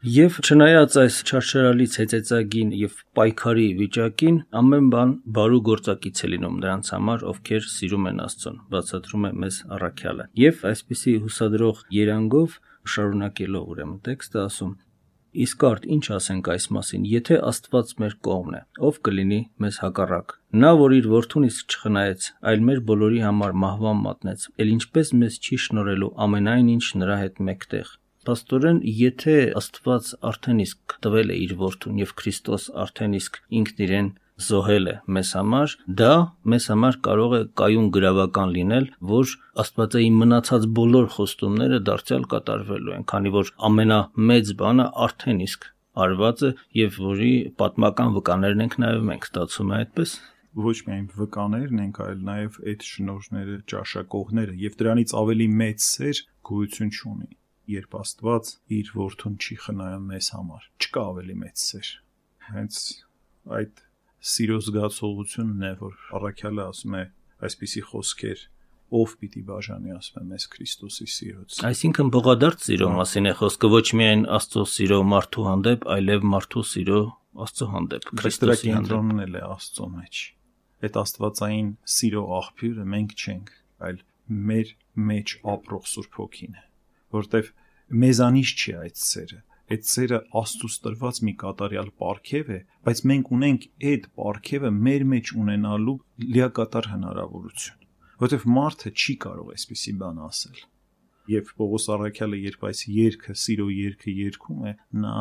Եվ 0.06 0.36
չնայած 0.46 0.96
այս 1.02 1.16
չարչարալից 1.26 1.94
հեծեծագին 2.00 2.72
եւ 2.78 2.98
պայքարի 3.18 3.68
վիճակին, 3.80 4.36
ամեն 4.60 4.90
բան 4.94 5.14
բարու 5.38 5.62
գործակից 5.70 6.20
է 6.26 6.30
լինում 6.34 6.58
նրանց 6.62 6.92
համար, 6.94 7.24
ովքեր 7.32 7.70
սիրում 7.74 8.10
են 8.12 8.20
Աստծուն, 8.26 8.60
բացատրում 8.76 9.26
է 9.26 9.32
մեզ 9.46 9.58
առաքյալը։ 9.78 10.28
Եվ 10.46 10.62
այսպիսի 10.70 11.16
հուսադրող 11.26 11.82
երանգով 11.96 12.60
շարունակելով 12.96 13.72
ուրեմն 13.76 14.00
տեքստը 14.06 14.40
ասում. 14.46 14.76
Իսկ 15.36 15.64
արդ 15.68 15.86
ինչ 15.96 16.06
ասենք 16.16 16.50
այս 16.54 16.66
մասին, 16.76 17.06
եթե 17.12 17.38
Աստված 17.50 17.90
մեր 18.02 18.14
կողմն 18.28 18.56
է, 18.56 18.62
ով 18.88 19.00
կլինի 19.08 19.40
մեզ 19.66 19.80
հակառակ։ 19.84 20.34
Նա, 20.64 20.72
որ 20.80 20.96
իր 20.96 21.10
որդուն 21.12 21.48
իսկ 21.50 21.76
չխնայեց, 21.76 22.28
այլ 22.52 22.66
մեր 22.70 22.82
բոլորի 22.90 23.22
համար 23.26 23.56
մահվան 23.66 24.02
մատնեց, 24.06 24.48
ել 24.64 24.74
ինչպես 24.76 25.14
մեզ 25.22 25.40
չի 25.44 25.60
շնորելու 25.66 26.12
ամենայն 26.26 26.70
ինչ 26.76 26.86
նրա 27.04 27.18
հետ 27.26 27.42
մեկտեղ։ 27.50 27.92
Պաստորեն, 28.26 28.80
եթե 29.06 29.34
Աստված 29.60 30.14
արդեն 30.32 30.62
իսկ 30.64 30.96
տվել 31.06 31.34
է 31.36 31.36
իր 31.46 31.52
որդուն 31.60 32.00
եւ 32.02 32.14
Քրիստոս 32.22 32.64
արդեն 32.86 33.20
իսկ 33.20 33.42
ինքն 33.60 33.84
իրեն 33.86 34.08
զոհել 34.36 34.90
է 34.92 34.96
մեզ 35.16 35.30
համար, 35.38 35.74
դա 36.00 36.12
մեզ 36.52 36.66
համար 36.72 36.98
կարող 37.08 37.36
է 37.36 37.42
կայուն 37.62 37.88
գրավական 37.96 38.50
լինել, 38.56 38.88
որ 39.12 39.36
Աստվածային 39.64 40.18
մնացած 40.22 40.68
բոլոր 40.80 41.08
խոստումները 41.16 41.80
դարձյալ 41.90 42.28
կատարվելու 42.34 42.96
են, 42.98 43.06
քանի 43.12 43.32
որ 43.36 43.52
ամենամեծ 43.70 44.52
բանը 44.60 44.88
արդեն 45.06 45.40
իսկ 45.46 45.70
արված 46.06 46.44
է 46.44 46.52
եւ 46.76 47.00
որի 47.06 47.34
պատմական 47.62 48.16
վկաներն 48.20 48.66
ենք 48.66 48.78
նաեւ 48.84 49.06
մենք 49.10 49.30
ստացում 49.30 49.72
է 49.72 49.78
այդպես 49.80 50.16
ոչ 50.66 50.76
միայն 50.88 51.08
վկաներն 51.16 51.82
ենք, 51.86 51.98
այլ 52.04 52.20
նաև 52.28 52.60
այդ 52.72 52.86
շնորհները, 52.90 53.56
ճաշակողները 53.72 54.54
եւ 54.66 54.78
դրանից 54.80 55.16
ավելի 55.20 55.48
մեծ 55.62 55.88
սեր 55.88 56.22
գոյություն 56.50 56.94
չունի 56.96 57.32
երբ 57.76 57.98
Աստված 58.00 58.52
իր 58.78 58.92
որդուն 59.00 59.36
չի 59.42 59.58
խնայում 59.66 60.08
մեզ 60.12 60.30
համար 60.36 60.70
չկա 60.86 61.04
ավելի 61.16 61.36
մեծ 61.42 61.64
սեր 61.66 61.92
հենց 62.52 62.80
այդ 63.60 63.85
սիրո 64.26 64.58
զգացողությունն 64.66 65.66
է, 65.66 65.72
որ 65.82 65.98
առաքյալը 66.18 66.64
ասում 66.66 66.96
է 66.98 67.04
այսպիսի 67.46 67.82
խոսքեր 67.92 68.44
ով 68.96 69.14
պիտի 69.22 69.42
բաժանի 69.50 69.94
ասում 69.96 70.22
է 70.22 70.26
մեզ 70.32 70.46
Քրիստոսի 70.56 71.08
սիրոց։ 71.16 71.60
Այսինքն 71.70 72.10
բողադարձ 72.16 72.66
սիրո 72.66 72.90
մասին 72.96 73.30
է 73.30 73.34
խոսքը 73.40 73.70
ոչ 73.74 73.86
միայն 74.00 74.24
Աստծո 74.38 74.64
սիրո 74.76 75.00
մարդու 75.12 75.46
հանդեպ, 75.50 75.88
այլև 75.96 76.28
մարդու 76.36 76.66
սիրո 76.72 77.00
Աստծո 77.46 77.68
հանդեպ, 77.76 78.08
Քրիստոսի 78.22 78.74
հանդեպ 78.76 79.24
էլ 79.26 79.36
է 79.36 79.44
Աստծո 79.56 79.90
մեջ։ 79.96 80.22
Այդ 80.86 81.00
աստվածային 81.02 81.70
սիրո 81.96 82.24
աղբյուրը 82.36 82.86
մենք 82.96 83.16
չենք, 83.26 83.52
այլ 83.90 84.00
մեր 84.50 84.72
մեջ 85.10 85.36
ապրող 85.56 85.90
Սուրբ 85.92 86.20
Հոգին 86.22 86.56
է, 86.56 86.64
որտեվ 87.16 87.52
մեզանից 88.06 88.54
չի 88.56 88.76
այդ 88.86 89.02
սերը 89.02 89.42
այդ 89.74 89.88
սերը 89.90 90.18
Աստծուց 90.42 90.76
տրված 90.86 91.20
մի 91.26 91.34
կատարյալ 91.42 91.88
պարգև 92.02 92.50
է, 92.54 92.60
բայց 92.86 93.00
մենք 93.12 93.32
ունենք 93.38 93.64
այդ 93.92 94.04
պարգևը 94.20 94.72
մեր 94.88 95.06
մեջ 95.14 95.32
ունենալու 95.42 95.96
լիակատար 96.36 96.90
հնարավորություն, 96.92 97.88
որովհետև 98.22 98.46
մարդը 98.58 98.92
չի 98.94 99.16
կարող 99.26 99.50
այսպիսի 99.56 99.94
բան 100.02 100.20
ասել։ 100.30 100.60
Եվ 101.26 101.48
Պողոս 101.58 101.88
Արաքյալը 101.96 102.40
երբ 102.44 102.66
այս 102.70 102.82
երգը, 102.94 103.34
սիրո 103.42 103.66
երգը 103.74 104.12
երգում 104.14 104.66
է, 104.70 104.74
նա 105.06 105.14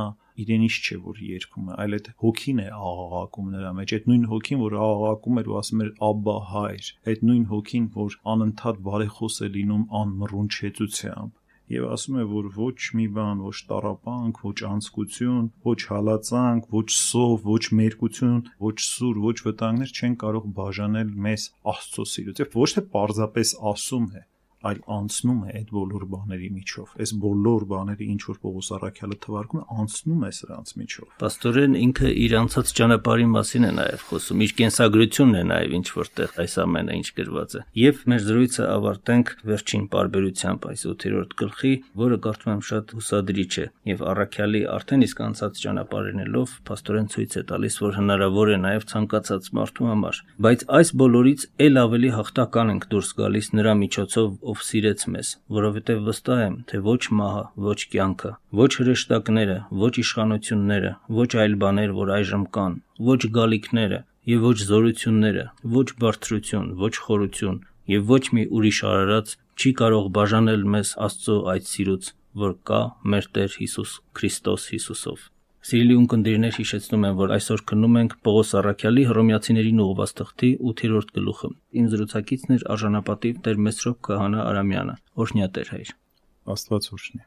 իրենից 0.45 0.77
չէ 0.85 0.99
որ 1.05 1.23
երգում 1.25 1.71
է, 1.71 1.77
այլ 1.85 1.97
այդ 1.97 2.11
հոգին 2.21 2.61
է 2.61 2.67
աղաղակում 2.77 3.49
նրա 3.55 3.71
մեջ, 3.79 3.95
այդ 3.97 4.09
նույն 4.11 4.27
հոգին, 4.35 4.61
որ 4.65 4.77
աղաղակում 4.85 5.41
էր 5.41 5.49
ու 5.49 5.57
ասում 5.61 5.85
էր 5.85 5.91
Աբբա 6.11 6.35
հայր, 6.51 6.91
այդ 7.15 7.25
նույն 7.31 7.47
հոգին, 7.55 7.87
որ 7.95 8.19
անընդհատ 8.35 8.83
բարեխոս 8.91 9.39
է 9.41 9.51
լինում 9.55 9.87
անմռունչ 10.05 10.53
հեծությամբ 10.65 11.33
եւ 11.73 11.87
ասում 11.95 12.19
է 12.21 12.25
որ 12.31 12.49
ոչ 12.57 12.77
մի 12.99 13.07
բան 13.17 13.41
ոչ 13.45 13.55
տարապանք 13.71 14.43
ոչ 14.49 14.59
անցկություն 14.71 15.47
ոչ 15.69 15.79
հալածանք 15.93 16.69
ոչ 16.75 16.87
սով 16.97 17.49
ոչ 17.55 17.63
մերկություն 17.81 18.43
ոչ 18.67 18.77
սուր 18.89 19.23
ոչ 19.25 19.37
վտանգներ 19.47 19.97
չեն 19.97 20.19
կարող 20.25 20.51
բաժանել 20.61 21.17
մեզ 21.29 21.49
աստծո 21.75 22.07
սիրուց 22.13 22.45
եւ 22.45 22.59
ոչ 22.65 22.71
թե 22.77 22.87
պարզապես 22.97 23.57
ասում 23.73 24.09
է 24.21 24.25
այլ 24.65 24.81
անցնում 24.95 25.41
է 25.45 25.55
այդ 25.59 25.73
բոլոր 25.75 26.05
բաների 26.15 26.49
միջով։ 26.55 26.95
Այս 27.05 27.13
բոլոր 27.25 27.65
բաները 27.75 28.09
ինչ 28.15 28.21
որ 28.25 28.39
Պողոս 28.45 28.69
Արաքյալը 28.75 29.19
թվարկում 29.25 29.61
է, 29.61 29.65
անցնում 29.85 30.25
է 30.25 30.31
սրանց 30.39 30.73
միջով։ 30.81 31.09
Պաստորեն 31.21 31.75
ինքը 31.85 32.11
իր 32.25 32.35
անցած 32.41 32.73
ճանապարհի 32.79 33.29
մասին 33.35 33.65
է 33.65 33.73
նաև 33.75 34.05
խոսում, 34.09 34.45
իր 34.45 34.55
կենսագրությունն 34.61 35.35
է 35.35 35.45
նաև 35.55 35.75
ինչ 35.75 35.87
որտեղ 35.95 36.39
այս 36.45 36.55
ամենը 36.65 36.99
ինչ 37.01 37.09
գրված 37.19 37.55
է։ 37.55 37.63
Եվ 37.85 38.03
մեր 38.15 38.25
զրույցը 38.25 38.65
ավարտենք 38.75 39.33
վերջին 39.45 39.85
բարբերությամբ 39.95 40.67
այս 40.75 40.85
8-րդ 40.95 41.37
գլխի, 41.45 41.73
որը 42.05 42.19
կարծում 42.25 42.55
եմ 42.55 42.63
շատ 42.65 42.95
հուսադրիչ 42.95 43.53
է 43.55 43.67
եւ 43.95 44.05
Արաքյալի 44.15 44.63
արդեն 44.75 45.05
իսկ 45.05 45.23
անցած 45.25 45.63
ճանապարհինելով 45.65 46.55
Պաստորեն 46.69 47.09
ցույց 47.15 47.35
է 47.35 47.43
տալիս, 47.51 47.75
որ 47.85 47.97
հնարավոր 47.99 48.53
է 48.55 48.59
նաև 48.65 48.87
ցանկացած 48.95 49.51
մարդու 49.59 49.89
համար։ 49.91 50.21
Բայց 50.45 50.65
այս 50.79 50.93
բոլորից 51.05 51.47
ել 51.65 51.81
ավելի 51.85 52.11
հաղթական 52.15 52.73
ենք 52.75 52.87
դուրս 52.95 53.11
գալիս 53.21 53.49
նրա 53.59 53.75
միջոցով, 53.85 54.29
ով 54.55 54.63
սիրեց 54.63 55.05
մեզ, 55.11 55.29
որովհետև 55.57 56.03
վստահ 56.07 56.41
եմ, 56.45 56.57
թե 56.71 56.81
ոչ 56.87 57.03
մահը, 57.19 57.45
ոչ 57.67 57.79
կյանքը, 57.95 58.31
ոչ 58.61 58.71
հրեշտակները, 58.79 59.57
ոչ 59.83 59.93
իշխանությունները, 60.05 60.93
ոչ 61.19 61.31
այլ 61.45 61.57
բաներ, 61.65 61.95
որ 61.99 62.13
այժմ 62.19 62.45
կան, 62.55 62.77
ոչ 63.11 63.21
գալիքները 63.39 64.01
եւ 64.31 64.47
ոչ 64.49 64.59
զորությունները, 64.71 65.47
ոչ 65.75 65.89
բարձրություն, 66.05 66.69
ոչ 66.85 66.95
խորություն 67.07 67.61
եւ 67.95 68.09
ոչ 68.15 68.23
մի 68.39 68.47
ուրիշ 68.57 68.79
արարած 68.95 69.37
չի 69.59 69.75
կարող 69.83 70.11
բաժանել 70.17 70.65
մեզ 70.77 70.95
Աստծո 71.09 71.37
այդ 71.55 71.71
սիրուց, 71.75 72.11
որ 72.45 72.57
կա 72.71 72.81
մեր 73.11 73.31
Տեր 73.35 73.59
Հիսուս 73.61 74.01
Քրիստոս 74.19 74.71
Հիսուսով։ 74.75 75.31
Սիրելի 75.65 75.95
ունկնդիրներ, 75.97 76.57
հիշեցնում 76.61 77.05
եմ, 77.09 77.15
որ 77.17 77.31
այսօր 77.39 77.63
քննում 77.71 77.95
ենք 78.03 78.17
Պողոս 78.29 78.51
Առաքյալի 78.61 79.05
Հռոմեացիներին 79.09 79.81
ուղված 79.87 80.15
թղթի 80.21 80.51
8-րդ 80.75 81.15
գլուխը։ 81.17 81.53
Իմ 81.81 81.91
զրուցակիցն 81.95 82.57
էր 82.59 82.69
արժանապատիվ 82.77 83.43
Տեր 83.49 83.63
Մեսրոպ 83.69 84.03
Քահանա 84.11 84.49
Արամյանը։ 84.53 84.99
Օրհնյա 85.25 85.53
Տեր 85.57 85.73
հայր։ 85.79 85.95
Աստված 86.55 86.91
օրհնի։ 86.99 87.25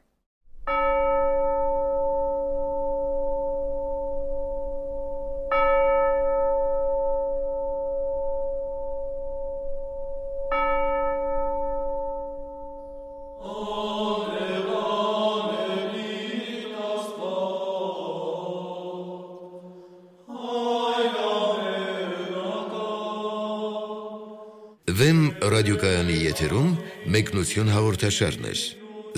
մեկնություն 27.18 27.70
հաղորդաշարներ։ 27.74 28.60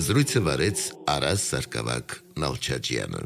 Զրույցը 0.01 0.41
վարեց 0.47 0.85
Արաս 1.13 1.43
Սարգսակյան 1.51 2.15
Նալչաջյանը։ 2.41 3.21